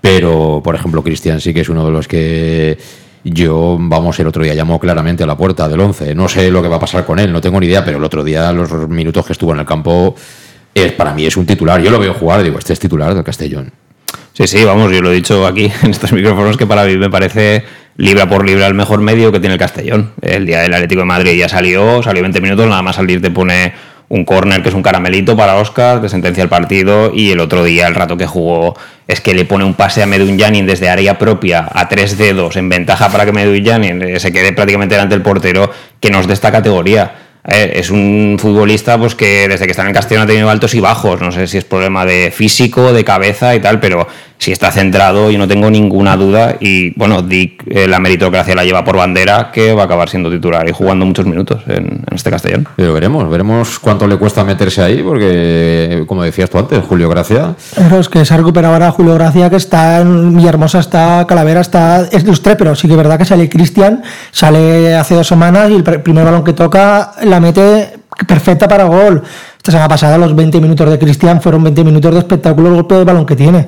[0.02, 2.78] pero por ejemplo Cristian sí que es uno de los que
[3.24, 6.16] yo, vamos, el otro día llamó claramente a la puerta del 11.
[6.16, 8.04] No sé lo que va a pasar con él, no tengo ni idea, pero el
[8.04, 10.16] otro día, los minutos que estuvo en el campo,
[10.74, 11.82] es, para mí es un titular.
[11.82, 13.72] Yo lo veo jugar, digo, este es titular del Castellón.
[14.38, 17.10] Sí, sí, vamos, yo lo he dicho aquí en estos micrófonos que para mí me
[17.10, 17.64] parece
[17.96, 20.12] libra por libra el mejor medio que tiene el Castellón.
[20.22, 23.32] El día del Atlético de Madrid ya salió, salió 20 minutos, nada más salir te
[23.32, 23.74] pone
[24.10, 27.64] un córner que es un caramelito para Oscar, te sentencia el partido y el otro
[27.64, 30.88] día, el rato que jugó, es que le pone un pase a Medun Janin desde
[30.88, 34.94] área propia a tres dedos en ventaja para que Medun Janin eh, se quede prácticamente
[34.94, 37.27] delante del portero que nos de esta categoría.
[37.50, 40.74] Eh, es un futbolista pues que desde que está en el Castellón ha tenido altos
[40.74, 41.22] y bajos.
[41.22, 44.08] No sé si es problema de físico, de cabeza y tal, pero
[44.40, 46.56] si está centrado, yo no tengo ninguna duda.
[46.60, 50.30] Y bueno, Dick, eh, la meritocracia la lleva por bandera, que va a acabar siendo
[50.30, 52.68] titular y jugando muchos minutos en, este Castellón.
[52.76, 57.56] Pero veremos, veremos cuánto le cuesta meterse ahí, porque como decías tú antes, Julio Gracia.
[57.76, 61.62] Pero es que se ha recuperado ahora Julio Gracia, que está en Villahermosa, está Calavera,
[61.62, 62.08] está.
[62.12, 65.70] Es los tres, pero sí que es verdad que sale Cristian, sale hace dos semanas
[65.72, 69.24] y el primer balón que toca la mete perfecta para gol.
[69.58, 72.96] Esta semana pasada, los 20 minutos de Cristian fueron 20 minutos de espectáculo el golpe
[72.96, 73.68] de balón que tiene.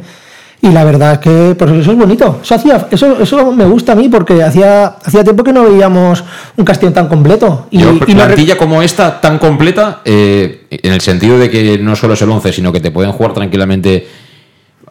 [0.61, 2.39] Y la verdad es que pues eso es bonito.
[2.43, 6.23] Eso, hacía, eso, eso me gusta a mí porque hacía, hacía tiempo que no veíamos
[6.57, 7.67] un Castellón tan completo.
[7.71, 12.15] Y, una plantilla como esta, tan completa, eh, en el sentido de que no solo
[12.15, 14.07] es el 11, sino que te pueden jugar tranquilamente.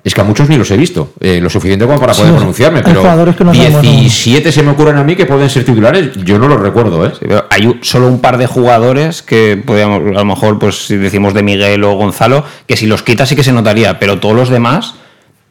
[0.05, 2.83] Es que a muchos ni los he visto, eh, lo suficiente como para poder pronunciarme,
[2.83, 3.03] pero
[3.37, 6.61] que no 17 se me ocurren a mí que pueden ser titulares, yo no los
[6.61, 7.05] recuerdo.
[7.05, 7.13] ¿eh?
[7.51, 11.43] hay solo un par de jugadores que podríamos, a lo mejor, pues si decimos de
[11.43, 14.95] Miguel o Gonzalo, que si los quitas sí que se notaría, pero todos los demás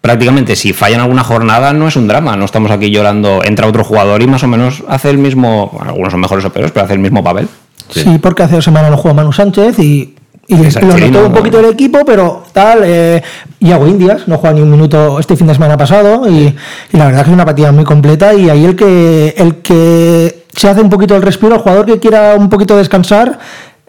[0.01, 3.83] prácticamente si fallan alguna jornada no es un drama, no estamos aquí llorando, entra otro
[3.83, 6.85] jugador y más o menos hace el mismo, bueno, algunos son mejores o peores, pero
[6.85, 7.47] hace el mismo papel.
[7.89, 10.15] Sí, porque hace dos semanas no juega Manu Sánchez y,
[10.47, 13.21] y lo notó un poquito el equipo, pero tal, eh,
[13.59, 16.55] Iago Indias no juega ni un minuto este fin de semana pasado y,
[16.93, 20.45] y, la verdad que es una partida muy completa y ahí el que, el que
[20.55, 23.39] se hace un poquito el respiro, el jugador que quiera un poquito descansar,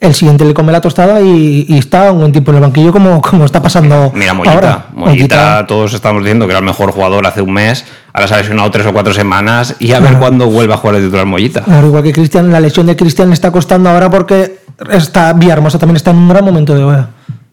[0.01, 3.21] el siguiente le come la tostada y, está un buen tiempo en el banquillo como,
[3.21, 7.43] como está pasando Mira, Mollita, Mollita, todos estamos diciendo que era el mejor jugador hace
[7.43, 10.75] un mes, ahora se ha lesionado tres o cuatro semanas y a ver cuándo vuelve
[10.75, 11.63] a jugar el titular Mollita.
[11.63, 15.79] Claro, igual que Cristian, la lesión de Cristian le está costando ahora porque está Villahermosa
[15.79, 17.05] también está en un gran momento de.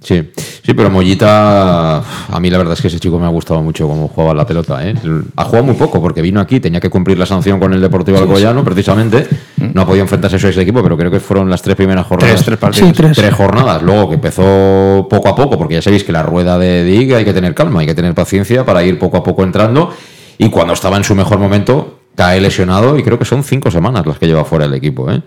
[0.02, 3.62] Sí, sí, pero Mollita, a mí la verdad es que ese chico me ha gustado
[3.64, 4.88] mucho cómo jugaba la pelota.
[4.88, 4.94] ¿eh?
[5.36, 8.20] Ha jugado muy poco porque vino aquí, tenía que cumplir la sanción con el Deportivo
[8.20, 9.28] Alcoyano, precisamente.
[9.58, 9.70] Mm.
[9.74, 12.36] No ha podido enfrentarse a ese equipo, pero creo que fueron las tres primeras jornadas.
[12.36, 13.16] Tres, tres partidos.
[13.16, 13.34] tres.
[13.34, 13.82] jornadas.
[13.82, 17.26] Luego que empezó poco a poco, porque ya sabéis que la rueda de DIG hay
[17.26, 19.92] que tener calma, hay que tener paciencia para ir poco a poco entrando.
[20.38, 24.06] Y cuando estaba en su mejor momento, cae lesionado y creo que son cinco semanas
[24.06, 25.12] las que lleva fuera el equipo.
[25.12, 25.22] ¿eh?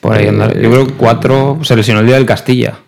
[0.00, 2.78] Por ahí, eh, yo creo que cuatro se lesionó el día del Castilla.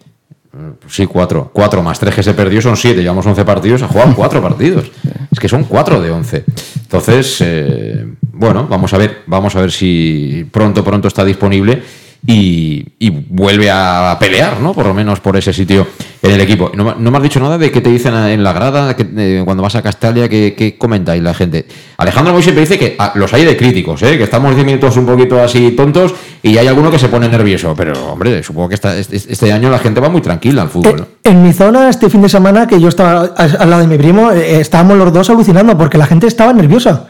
[0.88, 1.51] Sí, cuatro.
[1.53, 3.01] Cuatro más tres que se perdió son siete.
[3.01, 3.83] Llevamos once partidos.
[3.83, 4.91] Ha jugado cuatro partidos.
[5.31, 6.45] Es que son cuatro de once.
[6.83, 9.23] Entonces, eh, bueno, vamos a ver.
[9.27, 11.83] Vamos a ver si pronto, pronto está disponible
[12.26, 14.72] y, vuelve a pelear, ¿no?
[14.72, 15.87] Por lo menos por ese sitio
[16.22, 16.70] en el equipo.
[16.74, 19.74] No, me has dicho nada de qué te dicen en la grada, que, cuando vas
[19.74, 21.66] a Castalia, ¿qué, comentáis la gente?
[21.96, 24.16] Alejandro Moy siempre dice que ah, los hay de críticos, ¿eh?
[24.16, 27.74] que estamos 10 minutos un poquito así tontos y hay alguno que se pone nervioso.
[27.76, 31.00] Pero, hombre, supongo que este, año la gente va muy tranquila al fútbol.
[31.00, 33.98] Eh, en mi zona, este fin de semana, que yo estaba al lado de mi
[33.98, 37.08] primo, eh, estábamos los dos alucinando porque la gente estaba nerviosa.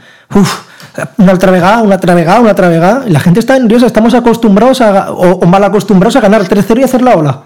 [1.19, 3.05] Una otra vegada, una otra vegada, una otra vegada.
[3.07, 7.03] La gente está nerviosa, estamos acostumbrados a, o, mal acostumbrados a ganar 3-0 y hacer
[7.03, 7.43] la ola.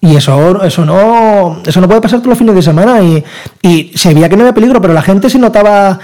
[0.00, 3.02] Y eso, eso, no, eso no puede pasar todos los fines de semana.
[3.02, 3.22] Y,
[3.62, 5.98] y se veía que no había peligro, pero la gente se notaba,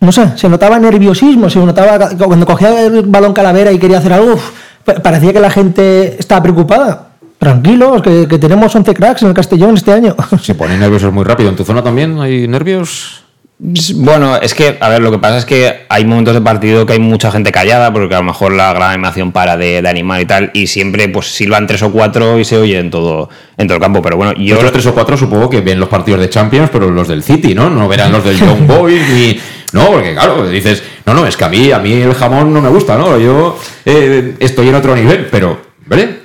[0.00, 4.12] no sé, se notaba nerviosismo, se notaba cuando cogía el balón calavera y quería hacer
[4.12, 4.38] algo,
[4.84, 7.06] parecía que la gente estaba preocupada.
[7.38, 10.14] Tranquilos, que, que tenemos 11 cracks en el Castellón este año.
[10.42, 11.48] Se ponen nerviosos muy rápido.
[11.48, 13.19] ¿En tu zona también hay nervios?
[13.62, 16.94] Bueno, es que, a ver, lo que pasa es que hay momentos de partido que
[16.94, 20.24] hay mucha gente callada, porque a lo mejor la gran animación para de, animar y
[20.24, 23.76] tal, y siempre pues silban tres o cuatro y se oye en todo, en todo
[23.76, 24.00] el campo.
[24.00, 24.62] Pero bueno, yo.
[24.62, 27.54] Los tres o cuatro supongo que ven los partidos de Champions, pero los del City,
[27.54, 27.68] ¿no?
[27.68, 29.38] No verán los del Young Boys ni.
[29.74, 32.62] No, porque claro, dices, no, no, es que a mí, a mí el jamón no
[32.62, 33.18] me gusta, ¿no?
[33.18, 35.69] Yo eh, estoy en otro nivel, pero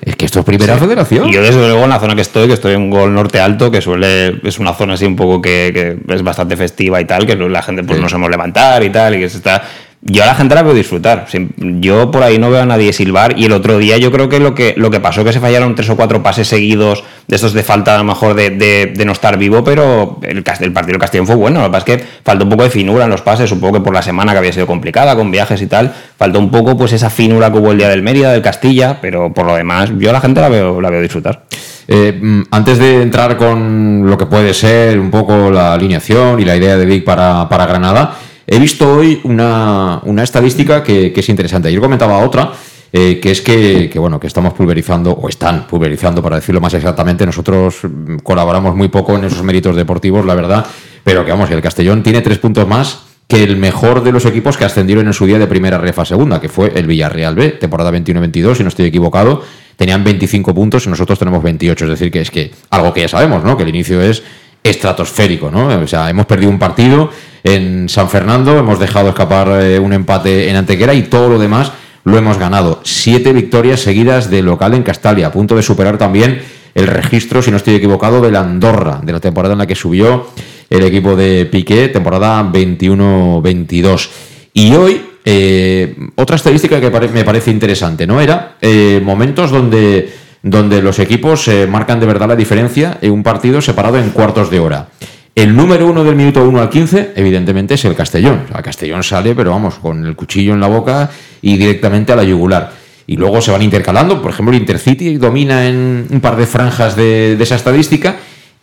[0.02, 1.28] Es que esto es primera federación.
[1.28, 3.72] Y yo, desde luego, en la zona que estoy, que estoy en Gol Norte Alto,
[3.72, 4.40] que suele.
[4.44, 7.84] Es una zona así un poco que, es bastante festiva y tal, que la gente
[7.84, 9.64] pues nos hemos levantar y tal, y que se está
[10.08, 11.26] yo a la gente la veo disfrutar.
[11.58, 13.40] Yo por ahí no veo a nadie silbar.
[13.40, 15.74] Y el otro día yo creo que lo que, lo que pasó que se fallaron
[15.74, 19.36] tres o cuatro pases seguidos de estos de falta a lo mejor de, no estar
[19.40, 21.60] vivo, pero el, el partido del Castellón fue bueno.
[21.62, 23.84] Lo que pasa es que faltó un poco de finura en los pases, supongo que
[23.84, 26.94] por la semana que había sido complicada, con viajes y tal, faltó un poco pues
[26.94, 30.12] esa finura que hubo el día del Mérida, del Castilla, pero por lo demás, yo
[30.12, 31.46] a la gente la veo, la veo disfrutar.
[31.88, 36.46] Eh, mm, antes de entrar con lo que puede ser un poco la alineación y
[36.46, 38.16] la idea de Vic para, para Granada,
[38.48, 41.68] He visto hoy una, estadística que, es interesante.
[41.68, 42.54] Ayer comentaba otra,
[42.94, 47.26] eh, que es que, bueno, que estamos pulverizando, o están pulverizando, para decirlo más exactamente.
[47.26, 50.66] Nosotros mm, colaboramos muy poco en esos méritos deportivos, la verdad,
[51.04, 54.56] pero que vamos, el Castellón tiene tres puntos más que el mejor de los equipos
[54.56, 57.92] que ascendieron en su día de primera refa segunda, que fue el Villarreal B, temporada
[57.92, 59.42] 21-22, si no estoy equivocado,
[59.76, 63.08] tenían 25 puntos y nosotros tenemos 28, es decir, que es que algo que ya
[63.08, 63.58] sabemos, ¿no?
[63.58, 64.22] Que el inicio es
[64.64, 65.68] estratosférico, ¿no?
[65.68, 67.10] O sea, hemos perdido un partido
[67.46, 71.72] en San Fernando, hemos dejado escapar eh, un empate en Antequera y todo lo demás
[72.04, 72.82] lo hemos ganado.
[72.84, 76.42] Siete victorias seguidas de local en Castalia, a punto de superar también
[76.74, 79.76] el registro, si no estoy equivocado, de la Andorra, de la temporada en la que
[79.76, 80.28] subió
[80.70, 84.10] el equipo de Piqué, temporada 21-22.
[84.54, 88.20] Y hoy, eh, otra estadística que me parece interesante, ¿no?
[88.20, 93.24] Era eh, momentos donde, donde los equipos eh, marcan de verdad la diferencia en un
[93.24, 94.88] partido separado en cuartos de hora.
[95.36, 98.46] El número uno del minuto 1 al 15, evidentemente, es el Castellón.
[98.58, 101.12] O Castellón sale, pero vamos, con el cuchillo en la boca
[101.42, 102.72] y directamente a la yugular.
[103.06, 104.22] Y luego se van intercalando.
[104.22, 108.16] Por ejemplo, el Intercity domina en un par de franjas de, de esa estadística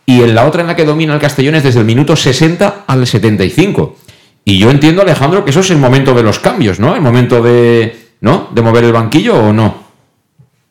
[0.05, 2.85] y en la otra en la que domina el Castellón es desde el minuto 60
[2.87, 3.95] al 75.
[4.43, 6.95] Y yo entiendo, Alejandro, que eso es el momento de los cambios, ¿no?
[6.95, 8.49] El momento de, ¿no?
[8.51, 9.83] De mover el banquillo o no.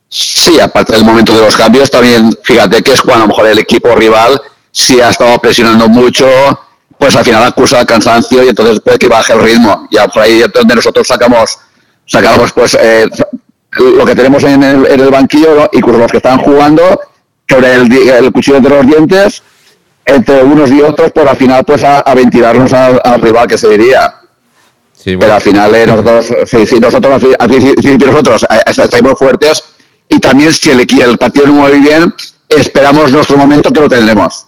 [0.09, 3.47] Sí, aparte del momento de los cambios, también fíjate que es cuando a lo mejor
[3.47, 4.39] el equipo rival,
[4.73, 6.27] si ha estado presionando mucho,
[6.99, 9.87] pues al final acusa el cansancio y entonces puede que baje el ritmo.
[9.91, 11.59] Y ahí es donde nosotros sacamos,
[12.07, 13.07] sacamos pues eh,
[13.77, 17.01] lo que tenemos en el, en el banquillo y con los que están jugando
[17.49, 19.43] sobre el, cuchillo de los dientes
[20.05, 24.15] entre unos y otros, por al final pues a, ventilarnos al, rival que se diría.
[25.05, 29.63] Pero al final eh, nosotros, sí, nosotros, nosotros eh, estamos fuertes
[30.09, 32.15] y también si el, el partido no mueve bien,
[32.49, 34.47] esperamos nuestro momento que lo tendremos.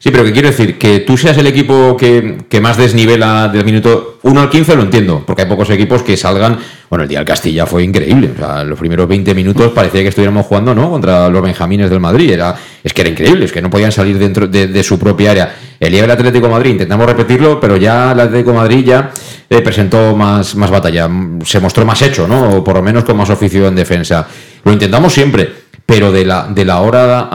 [0.00, 4.20] Sí, pero que quiero decir, que tú seas el equipo que, más desnivela del minuto
[4.22, 6.56] 1 al 15, lo entiendo, porque hay pocos equipos que salgan.
[6.88, 8.30] Bueno, el día del Castilla fue increíble.
[8.32, 10.88] O sea, los primeros 20 minutos parecía que estuviéramos jugando, ¿no?
[10.88, 12.30] Contra los Benjamines del Madrid.
[12.30, 15.56] Era, es que era increíble, es que no podían salir dentro de, su propia área.
[15.80, 19.10] El día del Atlético Madrid, intentamos repetirlo, pero ya el Atlético Madrid ya
[19.50, 21.10] eh, presentó más, más batalla.
[21.44, 22.58] Se mostró más hecho, ¿no?
[22.58, 24.28] O por lo menos con más oficio en defensa.
[24.62, 27.28] Lo intentamos siempre pero de la, de la hora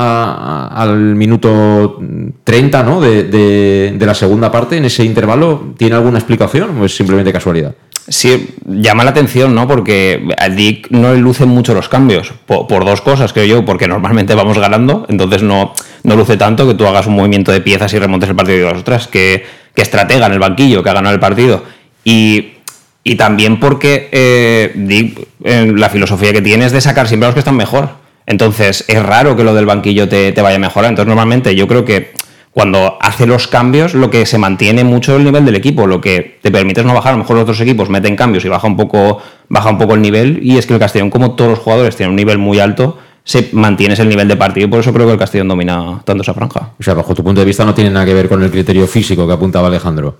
[0.68, 2.00] al minuto
[2.44, 3.02] 30 ¿no?
[3.02, 7.74] De, la segunda parte, en ese intervalo, ¿tiene alguna explicación o es simplemente casualidad?
[8.08, 9.68] Sí, llama la atención, ¿no?
[9.68, 13.88] Porque a Dick no le lucen mucho los cambios, por, dos cosas, creo yo, porque
[13.88, 15.74] normalmente vamos ganando, entonces no,
[16.04, 18.72] no luce tanto que tú hagas un movimiento de piezas y remontes el partido de
[18.72, 19.44] las otras, que,
[19.74, 21.64] que estratega en el banquillo, que ha ganado el partido.
[22.04, 22.52] Y,
[23.04, 27.34] y también porque eh, Dick, la filosofía que tiene es de sacar siempre a los
[27.34, 28.03] que están mejor.
[28.26, 30.90] Entonces, es raro que lo del banquillo te, vaya a mejorar.
[30.90, 32.14] Entonces, normalmente yo creo que
[32.52, 36.00] cuando hace los cambios, lo que se mantiene mucho es el nivel del equipo, lo
[36.00, 37.14] que te permite es no bajar.
[37.14, 39.96] A lo mejor los otros equipos meten cambios y baja un poco, baja un poco
[39.96, 40.40] el nivel.
[40.42, 43.50] Y es que el Castellón, como todos los jugadores, tiene un nivel muy alto, se
[43.54, 44.68] mantiene ese nivel de partido.
[44.68, 46.70] Y por eso creo que el Castellón domina tanto esa franja.
[46.80, 48.88] O sea, bajo tu punto de vista, no tiene nada que ver con el criterio
[48.88, 50.18] físico que apuntaba Alejandro.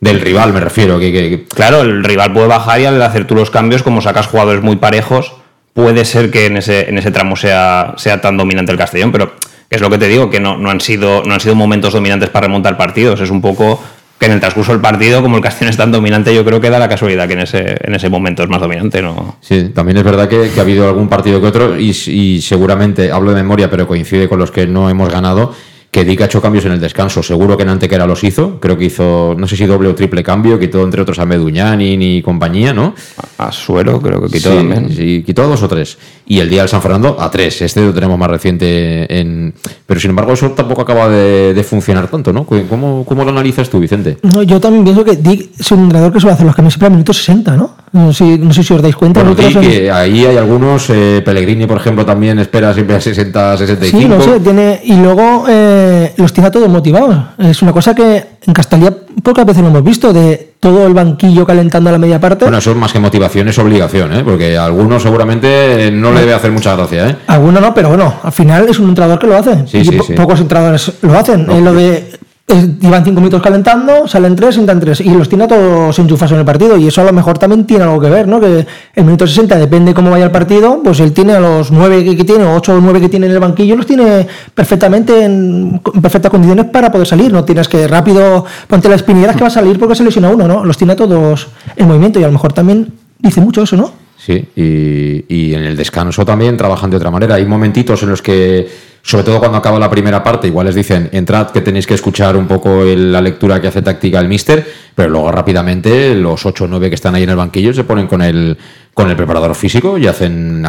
[0.00, 0.98] Del rival, me refiero.
[0.98, 4.62] Que, Claro, el rival puede bajar y al hacer tú los cambios, como sacas jugadores
[4.62, 5.34] muy parejos
[5.80, 9.32] puede ser que en ese, en ese tramo sea, sea tan dominante el Castellón, pero
[9.68, 12.28] es lo que te digo, que no, no, han sido, no han sido momentos dominantes
[12.28, 13.20] para remontar partidos.
[13.20, 13.82] Es un poco
[14.18, 16.68] que en el transcurso del partido, como el Castellón es tan dominante, yo creo que
[16.68, 19.00] da la casualidad que en ese, en ese momento es más dominante.
[19.00, 19.36] ¿no?
[19.40, 23.30] Sí, también es verdad que, ha habido algún partido que otro, y, y seguramente, hablo
[23.30, 25.54] de memoria, pero coincide con los que no hemos ganado,
[25.90, 27.22] que Dick ha hecho cambios en el descanso.
[27.22, 28.60] Seguro que en Antequera los hizo.
[28.60, 30.58] Creo que hizo, no sé si doble o triple cambio.
[30.58, 32.94] Quitó entre otros a Meduñani y compañía, ¿no?
[33.38, 34.90] A Suero creo que quitó también.
[34.94, 35.98] Sí, quitó a dos o tres.
[36.26, 37.60] Y el día del San Fernando a tres.
[37.62, 39.18] Este lo tenemos más reciente.
[39.18, 39.52] en
[39.84, 42.44] Pero sin embargo eso tampoco acaba de, funcionar tanto, ¿no?
[42.44, 44.18] ¿Cómo, ¿Cómo, lo analizas tú, Vicente?
[44.22, 46.86] No, yo también pienso que Dick es un entrenador que suele hacer los cambios siempre
[46.86, 47.74] a minutos 60, ¿no?
[47.92, 49.22] No sé, no sé si os dais cuenta.
[49.22, 54.00] Bueno, que ahí hay algunos, eh, Pellegrini, por ejemplo, también espera siempre a 60, 65.
[54.00, 55.79] Sí, no sé, tiene, y luego eh,
[56.16, 57.16] los tiene a todos motivados.
[57.38, 61.46] Es una cosa que en Castalia pocas veces lo hemos visto, de todo el banquillo
[61.46, 62.44] calentando a la media parte.
[62.44, 64.22] Bueno, eso es más que motivación, es obligación, ¿eh?
[64.24, 67.08] porque a algunos seguramente no le debe hacer mucha gracia.
[67.08, 67.16] ¿eh?
[67.26, 69.66] Algunos no, pero bueno, al final es un entrenador que lo hace.
[69.66, 70.12] Sí, sí, sí.
[70.12, 71.46] Pocos entrenadores lo hacen.
[71.46, 72.19] lo de
[72.54, 75.00] llevan cinco minutos calentando, salen tres, entran tres.
[75.00, 76.76] Y los tiene a todos enchufados en el partido.
[76.76, 78.40] Y eso a lo mejor también tiene algo que ver, ¿no?
[78.40, 82.04] Que el minuto 60, depende cómo vaya el partido, pues él tiene a los nueve
[82.16, 85.80] que, tiene, o ocho o nueve que tiene en el banquillo, los tiene perfectamente en,
[86.00, 87.32] perfectas condiciones para poder salir.
[87.32, 90.46] No tienes que rápido ponte la espinilla que va a salir porque se lesiona uno,
[90.46, 90.64] ¿no?
[90.64, 94.09] Los tiene a todos en movimiento y a lo mejor también dice mucho eso, ¿no?
[94.24, 97.36] Sí, y, y en el descanso también trabajan de otra manera.
[97.36, 98.68] Hay momentitos en los que
[99.02, 102.36] sobre todo cuando acaba la primera parte, igual les dicen, entrad que tenéis que escuchar
[102.36, 106.68] un poco la lectura que hace táctica el mister, pero luego rápidamente los 8 o
[106.68, 108.58] 9 que están ahí en el banquillo se ponen con el,
[108.92, 110.66] con el preparador físico y hacen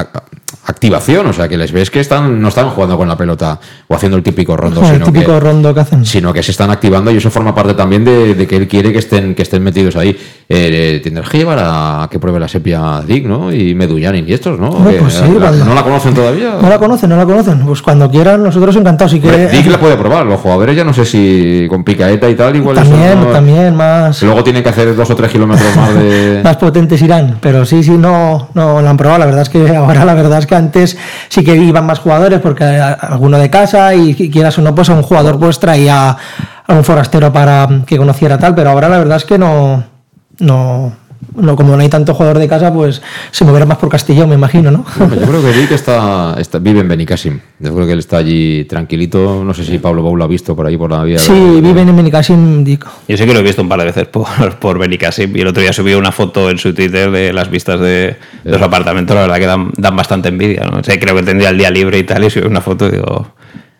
[0.65, 3.95] activación, o sea que les ves que están no están jugando con la pelota o
[3.95, 6.05] haciendo el típico rondo, el típico rondo que hacen.
[6.05, 8.99] Sino que se están activando y eso forma parte también de, que él quiere que
[8.99, 10.17] estén, que estén metidos ahí.
[10.49, 13.53] Eh, tendrás que llevar a que pruebe la sepia Dick, ¿no?
[13.53, 14.69] Y Medullanin y estos, ¿no?
[14.71, 16.57] Pues ¿No la conocen todavía?
[16.61, 17.65] No la conocen, no la conocen.
[17.65, 19.11] Pues cuando quieran, nosotros encantados.
[19.11, 19.47] Si que...
[19.47, 22.75] Dick la puede probar, los jugadores ya no sé si con picaeta y tal, igual
[22.75, 24.21] También, también, más.
[24.23, 26.41] Luego tienen que hacer dos o tres kilómetros más de.
[26.43, 29.19] más potentes irán, pero sí, sí, no, no la han probado.
[29.19, 30.97] La verdad es que ahora, la verdad que antes
[31.29, 34.93] sí que iban más jugadores, porque alguno de casa y quieras o no, pues a
[34.93, 36.15] un jugador pues traía
[36.67, 39.83] a un forastero para que conociera tal, pero ahora la verdad es que no,
[40.39, 40.93] no,
[41.35, 43.01] no, como no hay tanto jugador de casa, pues
[43.31, 44.85] se moverá más por Castilla me imagino, ¿no?
[44.99, 47.39] yo creo que Dick está, vive en Benicassim.
[47.59, 49.43] Yo creo que él está allí tranquilito.
[49.43, 51.19] No sé si Pablo Bou lo ha visto por ahí por la vía.
[51.19, 52.85] Sí, vive en Benicassim, Dick.
[53.07, 54.27] Yo sé que lo he visto un par de veces por,
[54.59, 57.79] por Benicassim y el otro día subió una foto en su Twitter de las vistas
[57.79, 59.15] de, los apartamentos.
[59.15, 60.65] La verdad que dan, dan bastante envidia.
[60.65, 60.81] ¿no?
[60.81, 63.33] creo que tendría el día libre y tal y subió una foto y digo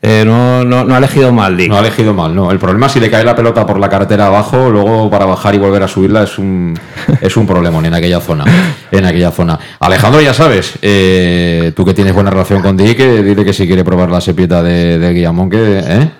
[0.04, 1.70] eh, no, no, no, ha elegido mal, Dick.
[1.70, 2.50] No ha elegido mal, no.
[2.50, 5.54] El problema es si le cae la pelota por la carretera abajo, luego para bajar
[5.54, 6.80] y volver a subirla es un,
[7.22, 8.46] es un problemón en aquella zona.
[8.90, 9.60] En aquella zona.
[9.80, 13.68] Alejandro, ya sabes, eh, tú que tienes buena relación con Dick, eh, dile que si
[13.68, 15.80] quiere probar la sepieta de, de Guillamón, que.
[15.86, 16.12] ¿eh?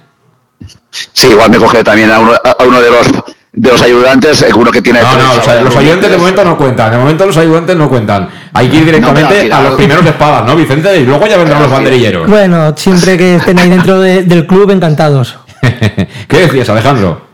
[0.92, 3.21] Sí, igual me coge también a uno, a uno de los
[3.54, 5.02] de los ayudantes, seguro que tiene.
[5.02, 6.92] No, no, los ayudantes de momento no cuentan.
[6.92, 8.30] De momento los ayudantes no cuentan.
[8.54, 11.00] Hay que ir directamente a los primeros de espadas, ¿no, Vicente?
[11.00, 12.30] Y luego ya vendrán los banderilleros.
[12.30, 15.38] Bueno, siempre que estén ahí dentro del club, encantados.
[16.28, 17.30] ¿Qué decías, Alejandro?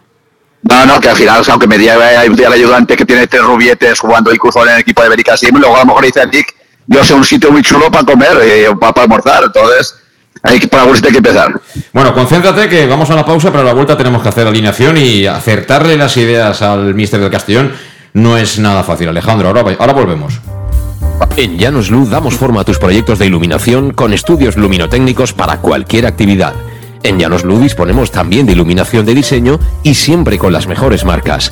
[0.64, 4.34] No, no, que al final, aunque me diga el ayudante que tiene tres rubietes jugando
[4.34, 6.56] incluso en el equipo de Benicassim, luego a lo mejor dice Dick,
[6.88, 9.44] yo sé un sitio muy chulo para comer, y eh, para almorzar.
[9.46, 9.96] Entonces,
[10.44, 11.60] hay que, para hay que empezar.
[11.94, 14.98] Bueno, concéntrate que vamos a la pausa, pero a la vuelta tenemos que hacer alineación
[14.98, 17.72] y acertarle las ideas al míster del Castellón
[18.14, 19.10] no es nada fácil.
[19.10, 20.40] Alejandro, ahora, ahora volvemos.
[21.36, 26.08] En Llanos Luz damos forma a tus proyectos de iluminación con estudios luminotécnicos para cualquier
[26.08, 26.54] actividad.
[27.04, 31.52] En Llanos Luz disponemos también de iluminación de diseño y siempre con las mejores marcas.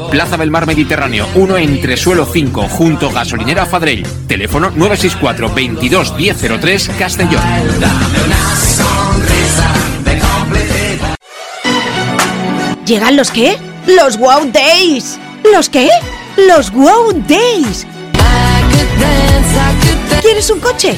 [0.09, 4.03] Plaza del Mar Mediterráneo, 1 entre suelo 5 junto gasolinera Fadrell.
[4.27, 7.41] Teléfono teléfono 964 22 1003 Castellón.
[12.85, 13.57] ¿Llegan los qué?
[13.87, 15.19] ¡Los Wow Days!
[15.53, 15.89] ¿Los qué?
[16.35, 17.85] Los Wow Days.
[20.21, 20.97] ¿Quieres un coche?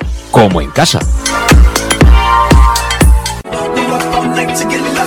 [0.31, 0.99] como en casa.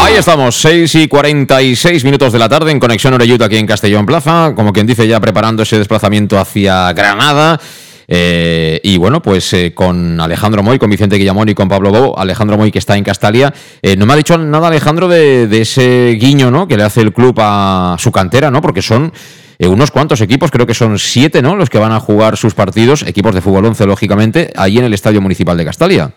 [0.00, 4.06] Ahí estamos, 6 y 46 minutos de la tarde en Conexión Oreyuta aquí en Castellón
[4.06, 7.60] Plaza, como quien dice ya preparando ese desplazamiento hacia Granada.
[8.06, 12.18] Eh, y bueno, pues eh, con Alejandro Moy, con Vicente Guillamón y con Pablo Bo,
[12.18, 13.52] Alejandro Moy que está en Castalia.
[13.82, 16.68] Eh, no me ha dicho nada Alejandro de, de, ese guiño ¿no?
[16.68, 18.62] que le hace el club a su cantera, ¿no?
[18.62, 19.12] porque son
[19.58, 21.56] unos cuantos equipos, creo que son siete ¿no?
[21.56, 24.94] los que van a jugar sus partidos, equipos de fútbol 11 lógicamente, ahí en el
[24.94, 26.14] Estadio Municipal de Castalia.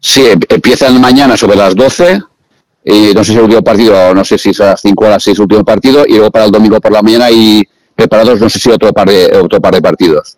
[0.00, 2.20] Sí, empiezan mañana sobre las 12
[2.84, 5.06] y no sé si el último partido, no sé si es a las 5 o
[5.06, 7.62] a las 6 el último partido, y luego para el domingo por la mañana y
[7.94, 10.36] preparados no sé si otro par de, otro par de partidos.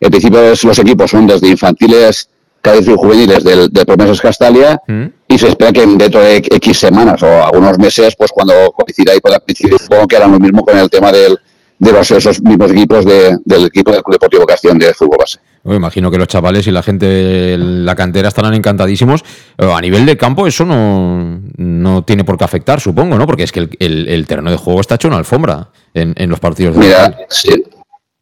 [0.00, 2.28] En principio los equipos son desde infantiles,
[2.62, 5.04] cadets y juveniles del, de Promesas Castalia mm.
[5.28, 9.20] y se espera que dentro de X semanas o algunos meses, pues cuando coincida y
[9.20, 11.38] pueda coincidir, supongo que harán lo mismo con el tema del,
[11.78, 15.38] de los, esos mismos equipos de, del equipo del Club Deportivo Castellón de fútbol base.
[15.64, 19.24] Me imagino que los chavales y la gente de la cantera estarán encantadísimos.
[19.58, 23.26] A nivel de campo eso no, no tiene por qué afectar, supongo, ¿no?
[23.26, 26.30] Porque es que el, el, el terreno de juego está hecho una alfombra en, en
[26.30, 27.62] los partidos de Mira, sí,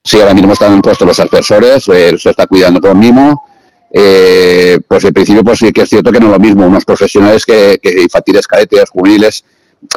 [0.05, 3.43] sí, ahora mismo están puestos los aspersores, eh, se está cuidando todo mismo.
[3.93, 6.84] Eh, pues en principio pues sí que es cierto que no es lo mismo unos
[6.84, 9.45] profesionales que, que infantiles, cadetes, juveniles,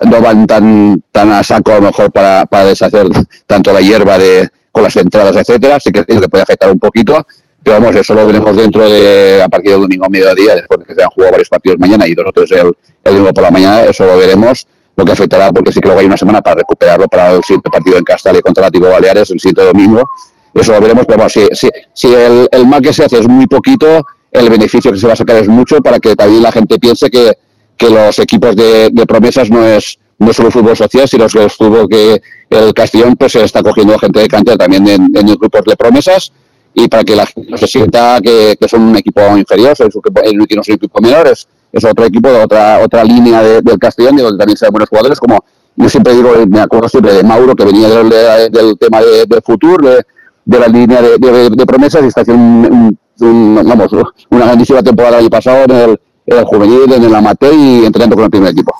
[0.09, 3.07] no van tan tan a saco a lo mejor para, para deshacer
[3.45, 7.25] tanto la hierba de con las entradas, etcétera, sí que, que puede afectar un poquito,
[7.61, 10.85] pero vamos, eso lo veremos dentro de a partir del domingo a mediodía, después de
[10.87, 13.51] que se han jugado varios partidos mañana y dos otros el, el domingo por la
[13.51, 14.65] mañana, eso lo veremos,
[14.95, 17.97] lo que afectará, porque sí que hay una semana para recuperarlo para el siguiente partido
[17.97, 20.09] en Castalia contra Látigo Baleares, el siguiente domingo,
[20.55, 23.27] eso lo veremos, pero vamos, si, si, si el, el mal que se hace es
[23.27, 26.51] muy poquito, el beneficio que se va a sacar es mucho para que también la
[26.51, 27.37] gente piense que,
[27.77, 31.49] que los equipos de, de promesas no es no solo fútbol social, sino que el
[31.49, 35.75] fútbol que el Castellón pues está cogiendo gente de cantera también en, en grupos de
[35.75, 36.31] promesas
[36.73, 39.89] y para que la gente no se sienta que, que son un equipo inferior, son
[39.93, 41.47] un equipo, un equipo menor, es,
[41.83, 45.19] otro equipo de otra otra línea de, del Castellón, de donde también se buenos jugadores,
[45.19, 45.43] como
[45.75, 48.09] yo siempre digo, me acuerdo siempre de Mauro, que venía del,
[48.51, 49.89] del tema de, de futuro,
[50.45, 53.91] de, la línea de, de, de, promesas y está haciendo un, un, vamos,
[54.29, 57.85] una grandísima temporada el año pasado en el, en el juvenil, en el amateur y
[57.85, 58.75] entrenando con el primer equipo.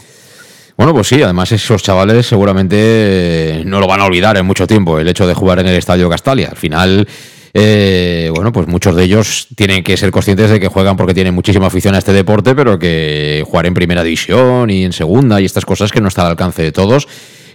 [0.75, 4.99] Bueno, pues sí, además esos chavales seguramente no lo van a olvidar en mucho tiempo,
[4.99, 6.49] el hecho de jugar en el Estadio Castalia.
[6.49, 7.07] Al final
[7.55, 11.35] eh, bueno, pues muchos de ellos tienen que ser conscientes de que juegan porque tienen
[11.35, 15.45] muchísima afición a este deporte, pero que jugar en primera división y en segunda y
[15.45, 17.07] estas cosas que no está al alcance de todos.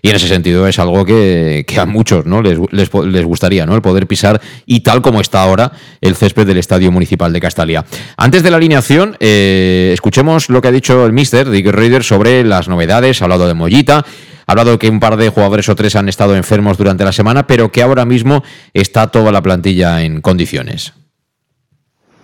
[0.02, 2.42] Y en ese sentido es algo que, a muchos ¿no?
[2.42, 3.74] Les, les, gustaría, ¿no?
[3.74, 7.84] El poder pisar y tal como está ahora el césped del Estadio Municipal de Castalia.
[8.16, 12.44] Antes de la alineación, eh, escuchemos lo que ha dicho el mister Dick Raider sobre
[12.44, 14.04] las novedades, ha hablado de Mollita,
[14.46, 17.46] ha hablado que un par de jugadores o tres han estado enfermos durante la semana,
[17.46, 18.42] pero que ahora mismo
[18.72, 20.94] está toda la plantilla en condiciones.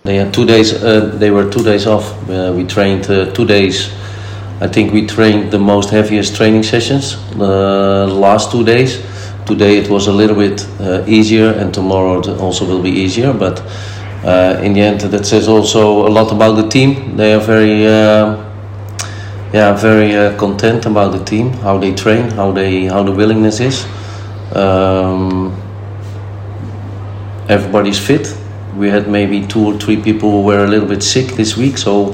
[0.05, 0.71] They had two days.
[0.71, 2.13] Uh, they were two days off.
[2.29, 3.89] Uh, we trained uh, two days.
[4.61, 9.01] I think we trained the most heaviest training sessions the last two days.
[9.45, 13.33] Today it was a little bit uh, easier, and tomorrow it also will be easier.
[13.33, 13.59] But
[14.23, 17.17] uh, in the end, that says also a lot about the team.
[17.17, 18.37] They are very, uh,
[19.51, 23.59] yeah, very uh, content about the team, how they train, how they, how the willingness
[23.59, 23.85] is.
[24.55, 25.51] Um,
[27.49, 28.33] everybody's fit.
[28.77, 31.77] We had maybe two or three people who were a little bit sick this week,
[31.77, 32.13] so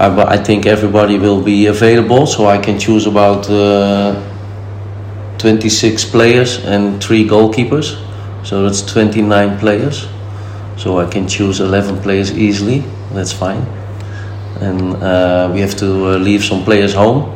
[0.00, 4.14] I, I think everybody will be available, so I can choose about uh,
[5.38, 8.00] 26 players and three goalkeepers.
[8.44, 10.08] So that's 29 players.
[10.76, 12.80] So I can choose 11 players easily.
[13.12, 13.62] That's fine.
[14.60, 17.30] And uh, we have to uh, leave some players home.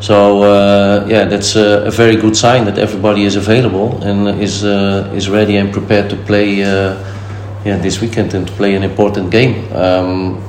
[0.00, 5.10] So uh, yeah, that's a, very good sign that everybody is available and is uh,
[5.14, 6.96] is ready and prepared to play uh,
[7.64, 9.72] yeah this weekend and to play an important game.
[9.72, 10.42] Um,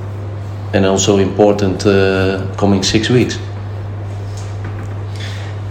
[0.75, 3.39] and also important uh, coming six weeks.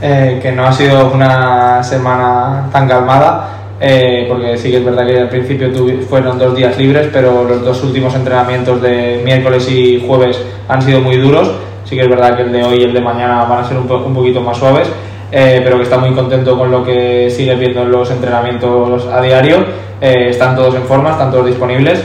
[0.00, 5.07] Eh, que no ha sido una semana tan calmada, eh, porque sí que es verdad
[5.07, 5.70] que al principio
[6.09, 11.00] fueron dos días libres, pero los dos últimos entrenamientos de miércoles y jueves han sido
[11.00, 11.52] muy duros.
[11.84, 13.76] Sí que es verdad que el de hoy y el de mañana van a ser
[13.76, 14.88] un, un poquito más suaves,
[15.30, 19.20] eh, pero que está muy contento con lo que sigue viendo en los entrenamientos a
[19.20, 19.64] diario.
[20.00, 22.02] están todos en forma, están todos disponibles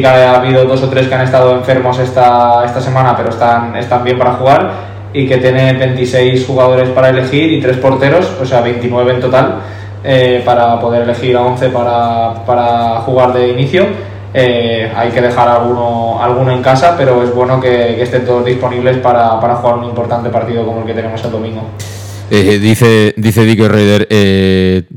[0.00, 3.76] Que ha habido dos o tres que han estado enfermos esta, esta semana, pero están,
[3.76, 8.44] están bien para jugar y que tiene 26 jugadores para elegir y tres porteros, o
[8.44, 9.60] sea, 29 en total,
[10.04, 13.86] eh, para poder elegir a 11 para, para jugar de inicio.
[14.34, 18.98] Eh, hay que dejar alguno, alguno en casa, pero es bueno que, estén todos disponibles
[18.98, 21.62] para, para, jugar un importante partido como el que tenemos el domingo.
[22.30, 24.06] Eh, dice, dice Dick Raider,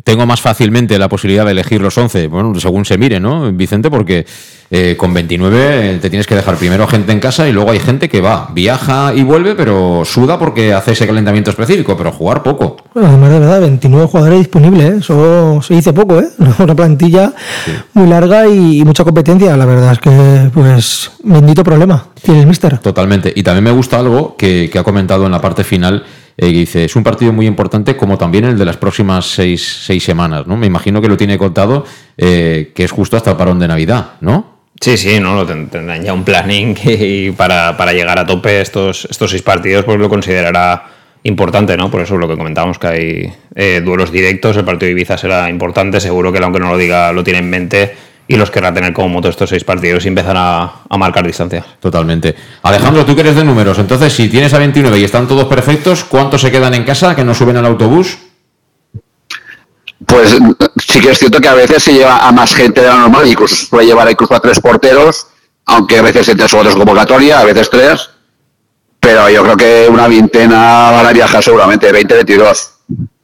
[0.03, 3.89] tengo más fácilmente la posibilidad de elegir los 11, bueno, según se mire, ¿no, Vicente?
[3.89, 4.25] Porque
[4.71, 8.07] eh, con 29 te tienes que dejar primero gente en casa y luego hay gente
[8.07, 12.77] que va, viaja y vuelve, pero suda porque hace ese calentamiento específico, pero jugar poco.
[12.93, 14.97] Bueno, además de verdad, 29 jugadores disponibles, ¿eh?
[14.99, 16.27] eso se dice poco, ¿eh?
[16.59, 17.33] Una plantilla
[17.93, 22.77] muy larga y mucha competencia, la verdad es que, pues, bendito problema tiene el mister.
[22.77, 23.33] Totalmente.
[23.35, 26.03] Y también me gusta algo que, ha comentado en la parte final.
[26.37, 30.03] Eh, dice, es un partido muy importante como también el de las próximas seis, seis
[30.03, 30.55] semanas, ¿no?
[30.57, 34.58] Me imagino que lo tiene contado, que es justo hasta el parón de Navidad, ¿no?
[34.81, 39.31] Sí, sí, no, tendrán ya un planning y para, para, llegar a tope estos, estos
[39.31, 40.85] seis partidos, pues lo considerará
[41.23, 41.91] importante, ¿no?
[41.91, 45.17] Por eso es lo que comentábamos, que hay eh, duelos directos, el partido de Ibiza
[45.17, 48.73] será importante, seguro que aunque no lo diga, lo tiene en mente y los querrá
[48.73, 51.65] tener como moto estos seis partidos y empezar a, a marcar distancia.
[51.81, 52.35] Totalmente.
[52.61, 56.05] Alejandro, tú que eres de números, entonces si tienes a 29 y están todos perfectos,
[56.05, 58.28] ¿cuántos se quedan en casa que no suben al autobús?
[60.09, 60.37] Pues
[60.87, 63.27] sí que es cierto que a veces se lleva a más gente de lo normal,
[63.27, 65.27] incluso se puede llevar incluso a tres porteros,
[65.65, 68.09] aunque a veces entre solo dos convocatoria, a veces tres.
[68.99, 72.71] Pero yo creo que una veintena van a viajar seguramente, 20, 22.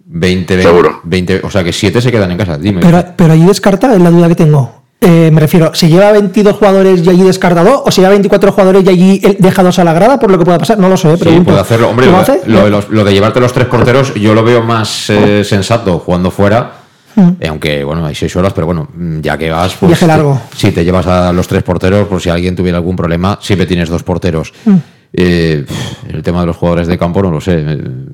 [0.07, 1.01] 20, 20, Seguro.
[1.03, 2.79] 20, o sea que siete se quedan en casa, dime.
[2.79, 4.84] Pero, pero ahí descarta, es la duda que tengo.
[5.05, 7.83] Eh, me refiero, ¿se lleva 22 jugadores y allí descartado?
[7.85, 10.57] ¿O se lleva 24 jugadores y allí dejados a la grada por lo que pueda
[10.57, 10.79] pasar?
[10.79, 11.29] No lo sé, pero.
[11.29, 11.89] Sí, puede hacerlo.
[11.89, 16.71] Hombre, lo, de llevarte los tres porteros, yo lo veo más eh, sensato jugando fuera.
[17.15, 17.33] Hmm.
[17.39, 18.87] Eh, aunque, bueno, hay seis horas, pero bueno,
[19.21, 19.75] ya que vas.
[19.75, 20.41] Pues, Viaje largo.
[20.55, 23.89] Si te llevas a los tres porteros, por si alguien tuviera algún problema, siempre tienes
[23.89, 24.53] dos porteros.
[24.65, 24.77] Hmm.
[25.13, 27.63] el tema de los jugadores de campo no lo sé.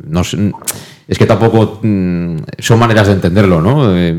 [0.08, 0.52] No sé
[1.08, 3.97] es que tampoco mm, son maneras de entenderlo, ¿no?
[3.97, 4.14] Eh,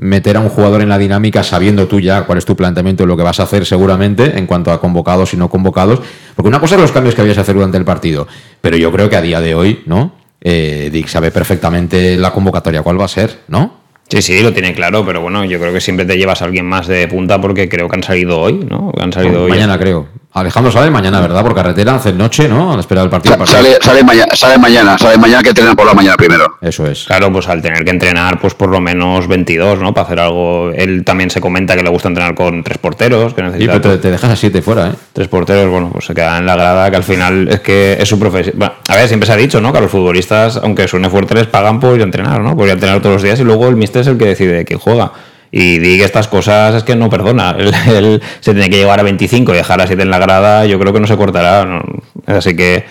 [0.00, 3.06] meter a un jugador en la dinámica sabiendo tú ya cuál es tu planteamiento y
[3.06, 6.00] lo que vas a hacer seguramente en cuanto a convocados y no convocados.
[6.34, 8.28] Porque una cosa es los cambios que habías a hacer durante el partido,
[8.60, 10.12] pero yo creo que a día de hoy, ¿no?
[10.40, 13.78] Eh, Dick sabe perfectamente la convocatoria cuál va a ser, ¿no?
[14.08, 16.64] Sí, sí, lo tiene claro, pero bueno, yo creo que siempre te llevas a alguien
[16.64, 18.90] más de punta porque creo que han salido hoy, ¿no?
[18.98, 19.50] Han salido hoy.
[19.50, 20.08] Mañana creo.
[20.34, 21.42] Alejandro sale mañana, ¿verdad?
[21.42, 22.72] Por carretera, hace noche, ¿no?
[22.72, 23.34] A la espera del partido.
[23.46, 26.58] Sale, sale, mañana, sale mañana, sale mañana que entrenar por la mañana primero.
[26.60, 27.04] Eso es.
[27.04, 29.94] Claro, pues al tener que entrenar, pues por lo menos 22, ¿no?
[29.94, 30.70] Para hacer algo.
[30.70, 33.72] Él también se comenta que le gusta entrenar con tres porteros, que necesita.
[33.72, 34.92] Sí, pero te, dejas a siete fuera, ¿eh?
[35.14, 38.08] Tres porteros, bueno, pues se queda en la grada, que al final es que es
[38.08, 38.54] su profesión.
[38.58, 39.72] Bueno, a ver, siempre se ha dicho, ¿no?
[39.72, 42.54] Que a los futbolistas, aunque suene fuerte, les pagan por ir a entrenar, ¿no?
[42.54, 44.64] Por ir a entrenar todos los días y luego el mister es el que decide
[44.66, 45.10] quién juega.
[45.50, 47.56] Y di que estas cosas es que no perdona.
[47.88, 50.78] Él, se tiene que llevar a 25 y dejar a 7 en la grada, yo
[50.78, 51.82] creo que no se cortará.
[52.26, 52.84] Así que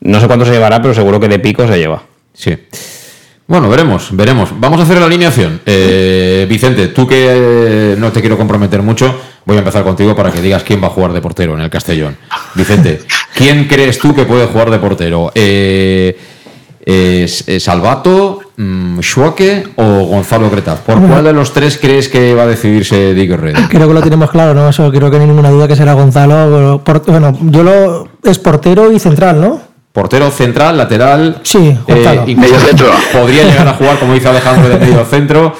[0.00, 2.02] no sé cuánto se llevará, pero seguro que de pico se lleva.
[2.32, 2.56] Sí.
[3.46, 4.50] Bueno, veremos, veremos.
[4.60, 5.60] Vamos a hacer la alineación.
[5.66, 10.30] Eh, Vicente, tú que eh, no te quiero comprometer mucho, voy a empezar contigo para
[10.30, 12.16] que digas quién va a jugar de portero en el Castellón.
[12.54, 13.00] Vicente,
[13.34, 15.32] ¿quién crees tú que puede jugar de portero?
[15.34, 16.16] Eh,
[17.58, 20.80] ¿Salvato, mm, Schuake o Gonzalo Cretaz?
[20.80, 23.68] ¿Por cuál de los tres crees que va a decidirse Dick Herrera?
[23.70, 24.68] Creo que lo tenemos claro, ¿no?
[24.68, 26.82] Eso creo que no hay ninguna duda que será Gonzalo.
[27.06, 29.60] bueno, yo lo es portero y central, ¿no?
[29.92, 31.40] Portero central, lateral.
[31.42, 32.86] Sí, eh, medio centro.
[33.12, 35.52] Podría llegar a jugar, como dice Alejandro, de medio centro.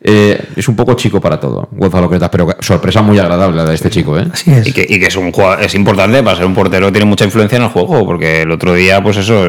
[0.00, 3.74] Eh, es un poco chico para todo, Gonzalo Cretas, pero sorpresa muy agradable la de
[3.74, 4.16] este chico.
[4.16, 4.28] ¿eh?
[4.64, 7.68] Y que, es, un es importante para ser un portero, tiene mucha influencia en el
[7.68, 9.44] juego, porque el otro día, pues eso,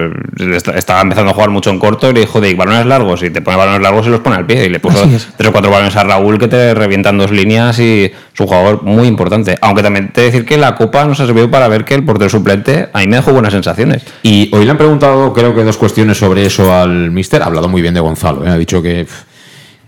[0.76, 3.41] estaba empezando a jugar mucho en corto y le dijo de balones largos, y te
[3.41, 4.66] pone balones largos y los pone al pie.
[4.66, 8.06] Y le puso tres o cuatro balones a Raúl que te revientan dos líneas y
[8.06, 9.56] es un jugador muy importante.
[9.62, 12.30] Aunque también te decir que la Copa nos ha servido para ver que el portero
[12.30, 14.04] suplente a mí me dejó buenas sensaciones.
[14.24, 17.43] Y hoy le han preguntado, creo que dos cuestiones sobre eso al mister.
[17.43, 18.50] Ha hablado muy bien de Gonzalo, ¿eh?
[18.50, 19.06] ha dicho que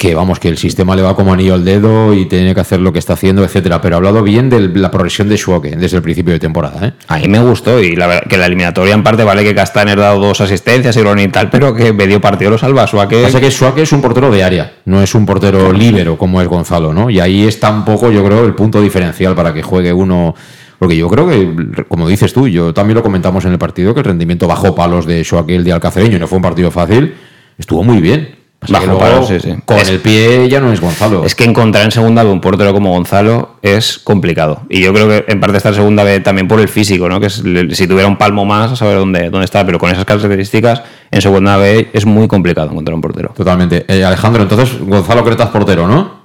[0.01, 2.79] que vamos, que el sistema le va como anillo al dedo y tiene que hacer
[2.79, 3.81] lo que está haciendo, etcétera.
[3.81, 6.87] Pero ha hablado bien de la progresión de Schwake desde el principio de temporada.
[6.87, 6.93] ¿eh?
[7.07, 9.99] A mí me gustó y la verdad que la eliminatoria en parte vale que Castaner
[9.99, 12.87] ha dado dos asistencias y tal, pero que medio partido lo salva.
[12.87, 13.21] Schwake...
[13.21, 16.47] Pasa que Schwake es un portero de área, no es un portero líbero como es
[16.47, 17.11] Gonzalo, ¿no?
[17.11, 20.33] Y ahí está un poco, yo creo, el punto diferencial para que juegue uno.
[20.79, 23.99] Porque yo creo que, como dices tú, yo también lo comentamos en el partido, que
[23.99, 27.13] el rendimiento bajó palos de Schwake el de Alcacereño y no fue un partido fácil,
[27.59, 28.40] estuvo muy bien.
[28.69, 29.55] Bajo sí, sí.
[29.65, 31.25] Con el pie ya no es Gonzalo.
[31.25, 34.61] Es que encontrar en segunda B un portero como Gonzalo es complicado.
[34.69, 37.19] Y yo creo que en parte está en segunda B también por el físico, ¿no?
[37.19, 39.65] Que si tuviera un palmo más, a saber dónde, dónde está.
[39.65, 43.33] Pero con esas características, en segunda B es muy complicado encontrar un portero.
[43.35, 43.83] Totalmente.
[43.87, 46.21] Eh, Alejandro, entonces Gonzalo Cretas portero, ¿no?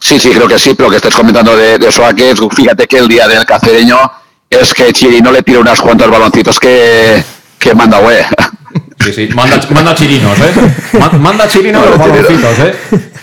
[0.00, 2.98] Sí, sí, creo que sí, pero lo que estés comentando de, de Soaque, fíjate que
[2.98, 3.98] el día del cacereño
[4.48, 4.92] es que
[5.22, 7.22] no le tira unas cuantos baloncitos que,
[7.58, 8.18] que manda, güey.
[9.04, 9.28] Sí, sí.
[9.34, 10.98] Manda, manda chirinos, ¿eh?
[11.18, 12.74] Manda chirinos los baloncitos, ¿eh?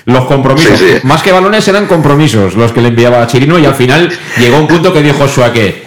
[0.05, 0.81] Los compromisos.
[1.03, 4.57] Más que balones eran compromisos los que le enviaba a Chirino y al final llegó
[4.57, 5.83] un punto que dijo Suaque.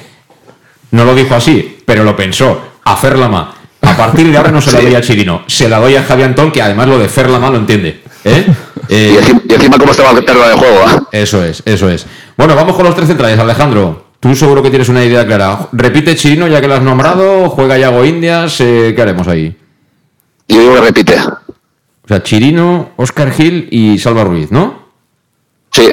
[0.92, 2.74] No lo dijo así, pero lo pensó.
[2.84, 3.54] A Ferlama.
[3.80, 6.22] A partir de ahora no se la doy a Chirino, se la doy a Javi
[6.22, 8.00] Antón, que además lo de Ferlama lo entiende.
[8.24, 8.46] ¿eh?
[8.88, 10.80] y, encima, cómo estaba el de juego.
[11.12, 11.22] ¿eh?
[11.22, 12.06] Eso es, eso es.
[12.36, 14.06] Bueno, vamos con los tres centrales, Alejandro.
[14.20, 15.68] Tú seguro que tienes una idea clara.
[15.72, 19.54] Repite Chirino ya que lo has nombrado, juega Yago Indias, eh, ¿qué haremos ahí?
[20.48, 21.16] Yo digo que repite.
[21.18, 24.88] O sea, Chirino, Oscar Gil y Salva Ruiz, ¿no?
[25.70, 25.90] Sí.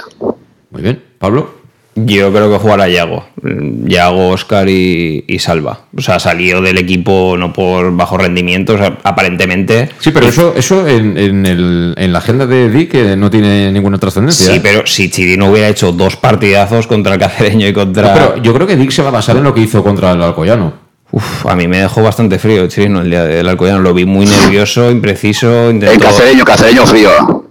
[0.69, 1.03] Muy bien.
[1.17, 1.61] Pablo.
[1.95, 3.25] Yo creo que jugará Yago.
[3.43, 5.81] Yago, Oscar y, Salva.
[5.95, 9.89] O sea, salió del equipo no por bajo rendimiento, aparentemente.
[9.99, 14.53] Sí, pero eso, eso en, la agenda de Dick no tiene ninguna trascendencia.
[14.53, 18.13] Sí, pero si Chirino hubiera hecho dos partidazos contra el Cacereño y contra.
[18.13, 20.21] pero yo creo que Dick se va a basar en lo que hizo contra el
[20.21, 20.90] Alcoyano.
[21.11, 23.79] Uf, a mí me dejó bastante frío Chirino el día del Alcoyano.
[23.79, 25.69] Lo vi muy nervioso, impreciso.
[25.69, 25.93] Intentó...
[25.93, 27.45] En cacereño, cacereño frío.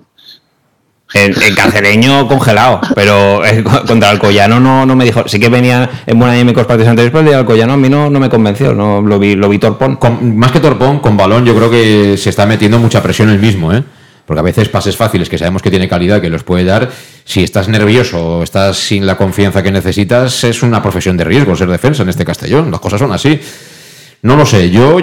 [1.13, 3.43] En, cacereño congelado, pero
[3.87, 5.25] contra Alcoyano no, no me dijo.
[5.27, 8.09] Sí que venía en buena dinámica partidos anteriores, pero el de Alcoyano a mí no,
[8.09, 8.75] no me convenció.
[8.75, 9.99] No, lo, vi, lo vi torpón.
[10.37, 13.73] más que torpón, con balón yo creo que se está metiendo mucha presión el mismo,
[13.73, 13.83] ¿eh?
[14.25, 16.89] Porque a veces pases fáciles que sabemos que tiene calidad, que los puede dar.
[17.25, 21.57] Si estás nervioso o estás sin la confianza que necesitas, es una profesión de riesgo
[21.57, 22.71] ser defensa en este Castellón.
[22.71, 23.39] Las cosas son así.
[24.23, 24.99] No lo sé, yo,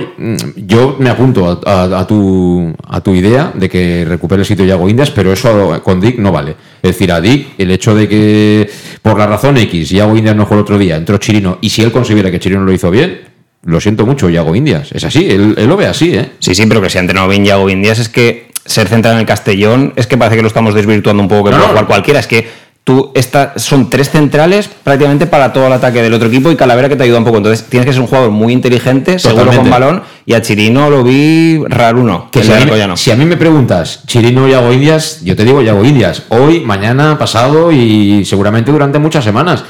[0.55, 5.09] yo me apunto a, tu, a tu idea de que recupere el sitio Yago Indias,
[5.09, 6.55] pero eso con Dick no vale.
[6.83, 8.69] Es decir, a Dick, el hecho de que
[9.01, 11.81] por la razón X, Yago Indias no jugó el otro día, entró Chirino, y si
[11.81, 13.21] él considera que Chirino lo hizo bien,
[13.63, 14.91] lo siento mucho, Yago Indias.
[14.91, 16.33] Es así, él, lo ve así, ¿eh?
[16.37, 19.21] Sí, sí, pero que si ha entrenado bien Yago Indias es que ser central en
[19.21, 21.87] el Castellón es que parece que lo estamos desvirtuando un poco, que no, puede jugar
[21.87, 22.19] cualquiera.
[22.19, 22.47] Es que
[22.83, 26.87] tú esta, son tres centrales prácticamente para todo el ataque del otro equipo y Calavera
[26.87, 27.37] que te ayuda un poco.
[27.37, 30.03] Entonces tienes que ser un jugador muy inteligente, seguro con balón.
[30.25, 32.29] Y a Chirino lo vi raro uno.
[32.31, 35.43] Que si, a mí, si a mí me preguntas, Chirino y Yago Indias, yo te
[35.43, 36.23] digo Yago Indias.
[36.29, 39.65] Hoy, mañana, pasado y seguramente durante muchas semanas.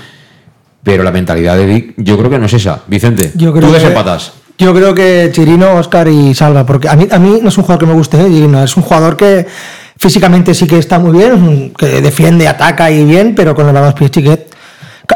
[0.83, 2.83] Pero la mentalidad de Dick, yo creo que no es esa.
[2.87, 4.33] Vicente, yo creo tú desempatas.
[4.57, 7.63] Yo creo que Chirino, Oscar y Salva, porque a mí, a mí no es un
[7.63, 8.63] jugador que me guste, ¿eh?
[8.63, 9.45] es un jugador que
[9.97, 13.93] físicamente sí que está muy bien, que defiende, ataca y bien, pero con el balón
[13.93, 14.57] pies chiquet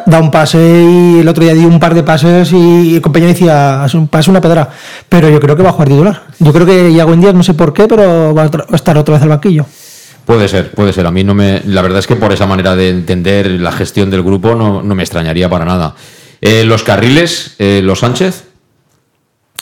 [0.06, 3.32] da un pase y el otro día di un par de pases y el compañero
[3.34, 4.70] decía, es un pase una pedra,
[5.10, 6.24] pero yo creo que va a jugar titular.
[6.40, 9.24] Yo creo que Iago Indias, no sé por qué, pero va a estar otra vez
[9.24, 9.66] al banquillo.
[10.26, 11.06] Puede ser, puede ser.
[11.06, 11.62] A mí no me.
[11.66, 15.04] La verdad es que por esa manera de entender la gestión del grupo no, me
[15.04, 15.96] extrañaría para nada.
[16.42, 18.46] Eh, los carriles, eh, los Sánchez.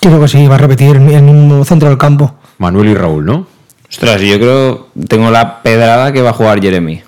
[0.02, 2.36] Creo que sí, va a repetir en un centro del campo.
[2.58, 3.47] Manuel y Raúl, ¿no?
[3.89, 7.02] Ostras, yo creo, tengo la pedrada que va a jugar Jeremy.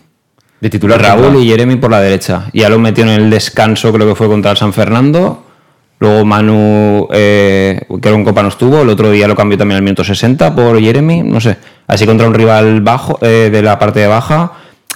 [0.60, 2.50] De titular Raúl y Jeremy por la derecha.
[2.54, 5.44] Ya lo metió en el descanso, creo que fue contra el San Fernando.
[6.00, 8.82] Luego Manu, eh, que era un copa no estuvo.
[8.82, 11.22] El otro día lo cambió también al minuto 60 por Jeremy.
[11.22, 11.58] No sé.
[11.88, 14.54] Así contra un rival bajo eh, de la parte de baja.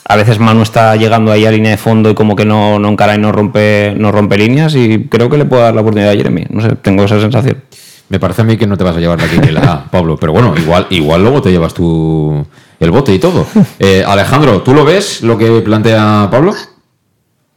[0.07, 2.89] A veces Manu está llegando ahí a línea de fondo y como que no, no
[2.89, 4.75] encara y no rompe, no rompe líneas.
[4.75, 6.45] Y creo que le puede dar la oportunidad a Jeremy.
[6.49, 7.61] No sé, tengo esa sensación.
[8.09, 10.17] Me parece a mí que no te vas a llevar la quiniela, Pablo.
[10.17, 12.45] Pero bueno, igual, igual luego te llevas tú
[12.79, 13.45] el bote y todo.
[13.79, 16.53] Eh, Alejandro, ¿tú lo ves lo que plantea Pablo?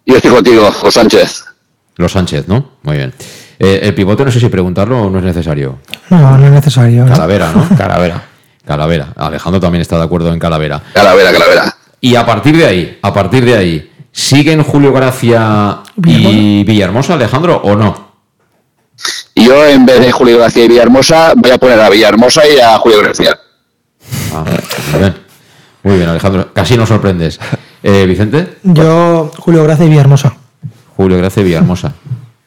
[0.06, 1.44] Yo estoy contigo, Los Sánchez.
[1.96, 2.70] Los Sánchez, ¿no?
[2.82, 3.12] Muy bien.
[3.58, 5.80] Eh, el pivote no sé si preguntarlo o no es necesario.
[6.10, 7.04] No, no es necesario.
[7.04, 7.12] ¿no?
[7.12, 7.68] Calavera, ¿no?
[7.76, 8.22] Calavera.
[8.64, 9.12] Calavera.
[9.16, 10.80] Alejandro también está de acuerdo en Calavera.
[10.92, 11.74] Calavera, Calavera.
[12.00, 17.60] Y a partir de ahí, a partir de ahí, ¿siguen Julio Gracia y Villahermosa, Alejandro,
[17.64, 18.07] o no?
[19.44, 22.76] Yo, en vez de Julio Gracia y Villahermosa, voy a poner a Villahermosa y a
[22.78, 23.38] Julio Gracia.
[24.34, 24.44] Ah,
[24.92, 25.14] muy bien.
[25.82, 26.52] Muy bien, Alejandro.
[26.52, 27.38] Casi nos sorprendes.
[27.82, 28.56] Eh, Vicente.
[28.64, 30.34] Yo, Julio Gracia y Villahermosa.
[30.96, 31.92] Julio Gracia y Villahermosa.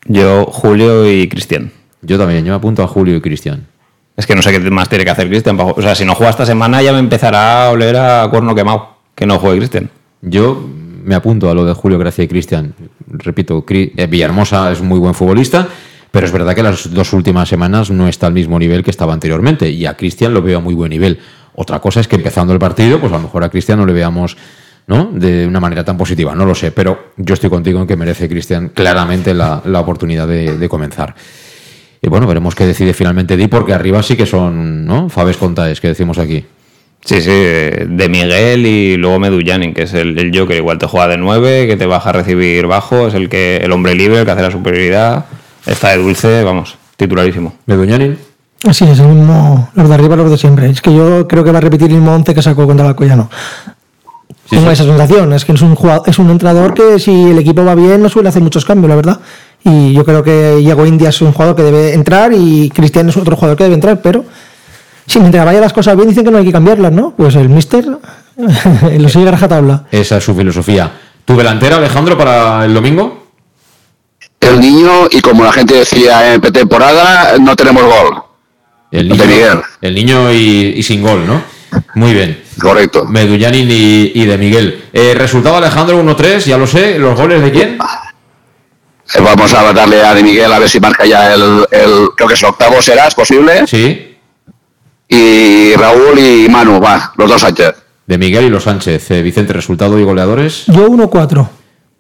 [0.06, 1.72] Yo, Julio y Cristian.
[2.02, 3.68] Yo también, yo me apunto a Julio y Cristian.
[4.18, 5.58] Es que no sé qué más tiene que hacer Cristian.
[5.60, 8.90] O sea, si no juega esta semana ya me empezará a oler a cuerno quemado.
[9.16, 9.90] Que no juegue Cristian.
[10.22, 10.62] Yo
[11.04, 12.74] me apunto a lo de Julio Gracia y Cristian.
[13.08, 15.68] Repito, Cri- eh, Villahermosa es un muy buen futbolista,
[16.12, 19.14] pero es verdad que las dos últimas semanas no está al mismo nivel que estaba
[19.14, 19.70] anteriormente.
[19.70, 21.20] Y a Cristian lo veo a muy buen nivel.
[21.56, 23.94] Otra cosa es que empezando el partido, pues a lo mejor a Cristian no le
[23.94, 24.36] veamos
[24.88, 25.10] ¿no?
[25.14, 26.36] de una manera tan positiva.
[26.36, 30.28] No lo sé, pero yo estoy contigo en que merece Cristian claramente la, la oportunidad
[30.28, 31.16] de, comenzar.
[32.02, 35.08] Y bueno, veremos qué decide finalmente Di, porque arriba sí que son ¿no?
[35.08, 36.44] Fabes Contaes, que decimos aquí.
[37.06, 41.08] Sí, sí, de Miguel y luego Medullanin, que es el, el Joker, igual te juega
[41.08, 44.26] de 9, que te baja a recibir bajo, es el que el hombre libre, el
[44.26, 45.26] que hace la superioridad.
[45.66, 47.54] Está de dulce, vamos, titularísimo.
[47.66, 48.18] Medullanin.
[48.72, 50.70] Sí, es el mismo, los de arriba, los de siempre.
[50.70, 52.90] Es que yo creo que va a repetir el mismo 11 que sacó contra el
[52.90, 53.30] Alcoyano.
[54.50, 57.64] Tengo esa sensación, es que es un, jugador, es un entrenador que si el equipo
[57.64, 59.20] va bien no suele hacer muchos cambios, la verdad.
[59.64, 63.18] Y yo creo que Iago India es un jugador que debe entrar y Cristian es
[63.18, 64.26] otro jugador que debe entrar, pero
[65.08, 67.14] si mientras vayan las cosas bien dicen que no hay que cambiarlas, ¿no?
[67.16, 67.86] Pues el mister
[69.00, 69.86] lo sigue a rajatabla.
[69.90, 70.92] Esa es su filosofía.
[71.26, 73.21] ¿Tu delantera, Alejandro, para el domingo?
[74.42, 78.24] El niño, y como la gente decía en pretemporada, no tenemos gol.
[78.92, 79.62] El niño, Miguel.
[79.82, 81.42] el niño y, y sin gol, ¿no?
[81.96, 82.44] Muy bien.
[82.60, 83.06] Correcto.
[83.06, 84.84] Medullanin y, y de Miguel.
[84.92, 87.00] Eh, resultado, Alejandro, 1-3, ya lo sé.
[87.00, 87.78] ¿Los goles de quién?
[89.14, 92.28] Eh, Vamos a darle a De Miguel a ver si marca ya el, el- creo
[92.28, 93.66] que es el octavo, será, es posible.
[93.68, 94.18] Sí.
[95.08, 97.76] Y Raúl y Manu, va, los dos Sánchez.
[98.08, 99.12] De Miguel y los Sánchez.
[99.12, 100.64] Eh, Vicente, resultado y goleadores.
[100.68, 101.48] Yo 1-4.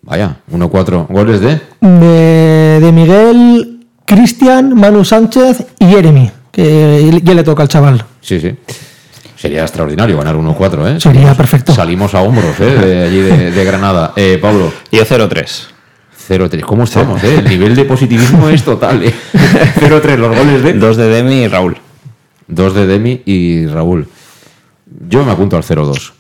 [0.03, 1.07] Vaya, 1-4.
[1.07, 1.61] ¿Goles de?
[1.81, 8.03] De, de Miguel, Cristian, Manu Sánchez y Jeremy, que ya le toca al chaval.
[8.19, 8.55] Sí, sí.
[9.35, 10.99] Sería extraordinario ganar 1-4, ¿eh?
[10.99, 11.73] Sería perfecto.
[11.73, 12.65] Salimos a hombros, ¿eh?
[12.65, 14.13] De allí de, de Granada.
[14.15, 14.71] Eh, Pablo.
[14.91, 15.67] Yo 0-3.
[16.29, 16.61] 0-3.
[16.61, 17.39] ¿Cómo estamos, eh?
[17.39, 19.13] El nivel de positivismo es total, ¿eh?
[19.79, 20.73] 0-3, los goles de.
[20.73, 21.77] Dos de Demi y Raúl.
[22.47, 24.07] Dos de Demi y Raúl.
[25.09, 26.11] Yo me apunto al 0-2.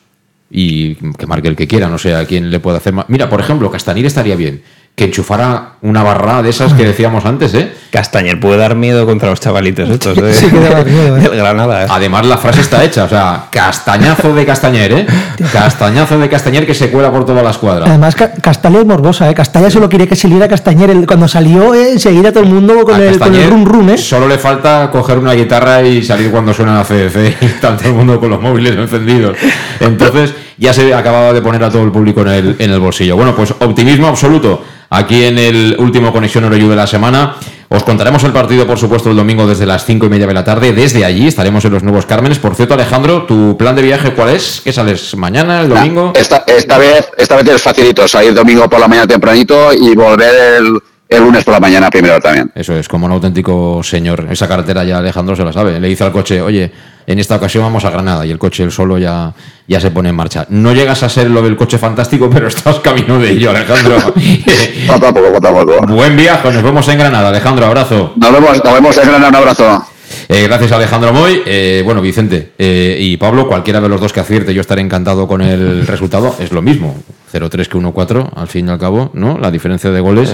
[0.51, 3.05] Y que marque el que quiera, no sé a quién le puede hacer más.
[3.07, 4.61] Mira, por ejemplo, Castanir estaría bien.
[4.95, 7.73] Que enchufara una barra de esas que decíamos antes, ¿eh?
[7.91, 11.21] Castañer puede dar miedo contra los chavalitos estos de, Sí que miedo, ¿eh?
[11.21, 11.83] del Granada.
[11.83, 11.87] ¿eh?
[11.89, 15.07] Además, la frase está hecha, o sea, castañazo de Castañer, ¿eh?
[15.51, 17.85] Castañazo de Castañer que se cuela por toda la escuadra.
[17.87, 19.33] Además, Ca- Castalla es morbosa, ¿eh?
[19.33, 20.89] Castalla solo quería que saliera Castañer.
[20.91, 21.93] El- Cuando salió, ¿eh?
[21.93, 23.97] enseguida todo el mundo con, A el, con el rum rum, ¿eh?
[23.97, 27.89] Solo le falta coger una guitarra y salir cuando suena la CDC y está todo
[27.89, 29.35] el mundo con los móviles encendidos.
[29.79, 33.15] Entonces ya se acababa de poner a todo el público en el, en el bolsillo.
[33.15, 37.35] Bueno, pues optimismo absoluto aquí en el último Conexión Oroyu de la semana.
[37.69, 40.43] Os contaremos el partido, por supuesto, el domingo desde las cinco y media de la
[40.43, 40.73] tarde.
[40.73, 42.37] Desde allí estaremos en los Nuevos Cármenes.
[42.37, 44.59] Por cierto, Alejandro, ¿tu plan de viaje cuál es?
[44.61, 46.11] ¿Qué sales mañana, el domingo?
[46.13, 50.57] Esta, esta vez esta vez es facilito, salir domingo por la mañana tempranito y volver
[50.59, 52.51] el, el lunes por la mañana primero también.
[52.53, 54.27] Eso es, como un auténtico señor.
[54.29, 55.79] Esa carretera ya Alejandro se la sabe.
[55.79, 56.69] Le dice al coche, oye,
[57.07, 59.33] en esta ocasión vamos a Granada y el coche él solo ya,
[59.67, 60.45] ya se pone en marcha.
[60.49, 63.97] No llegas a ser lo del coche fantástico, pero estás camino de ello, Alejandro.
[64.87, 65.87] Poco a poco, poco a poco.
[65.87, 68.13] Buen viaje, nos vemos en Granada, Alejandro, abrazo.
[68.15, 69.85] Nos vemos, nos vemos en Granada, un abrazo.
[70.29, 71.41] Eh, gracias Alejandro Moy.
[71.45, 75.27] Eh, bueno, Vicente eh, y Pablo, cualquiera de los dos que acierte, yo estaré encantado
[75.27, 76.35] con el resultado.
[76.39, 76.95] Es lo mismo,
[77.33, 79.37] 0-3 que 1-4, al fin y al cabo, ¿no?
[79.37, 80.33] La diferencia de goles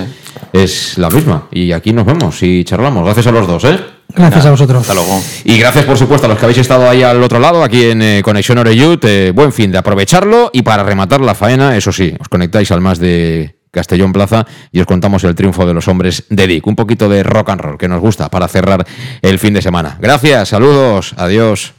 [0.53, 1.47] es la misma.
[1.51, 3.03] Y aquí nos vemos y charlamos.
[3.03, 3.79] Gracias a los dos, ¿eh?
[4.15, 4.81] Gracias a vosotros.
[4.81, 5.21] Hasta luego.
[5.43, 8.01] Y gracias, por supuesto, a los que habéis estado ahí al otro lado, aquí en
[8.01, 9.03] eh, Conexión Oreyut.
[9.05, 12.81] Eh, buen fin de aprovecharlo y para rematar la faena, eso sí, os conectáis al
[12.81, 16.65] más de Castellón Plaza y os contamos el triunfo de los hombres de Dick.
[16.67, 18.85] Un poquito de rock and roll que nos gusta para cerrar
[19.21, 19.97] el fin de semana.
[19.99, 21.73] Gracias, saludos, adiós.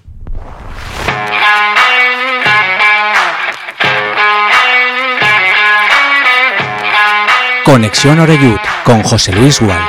[7.65, 9.83] Conexión Oreyud con José Luis Gual.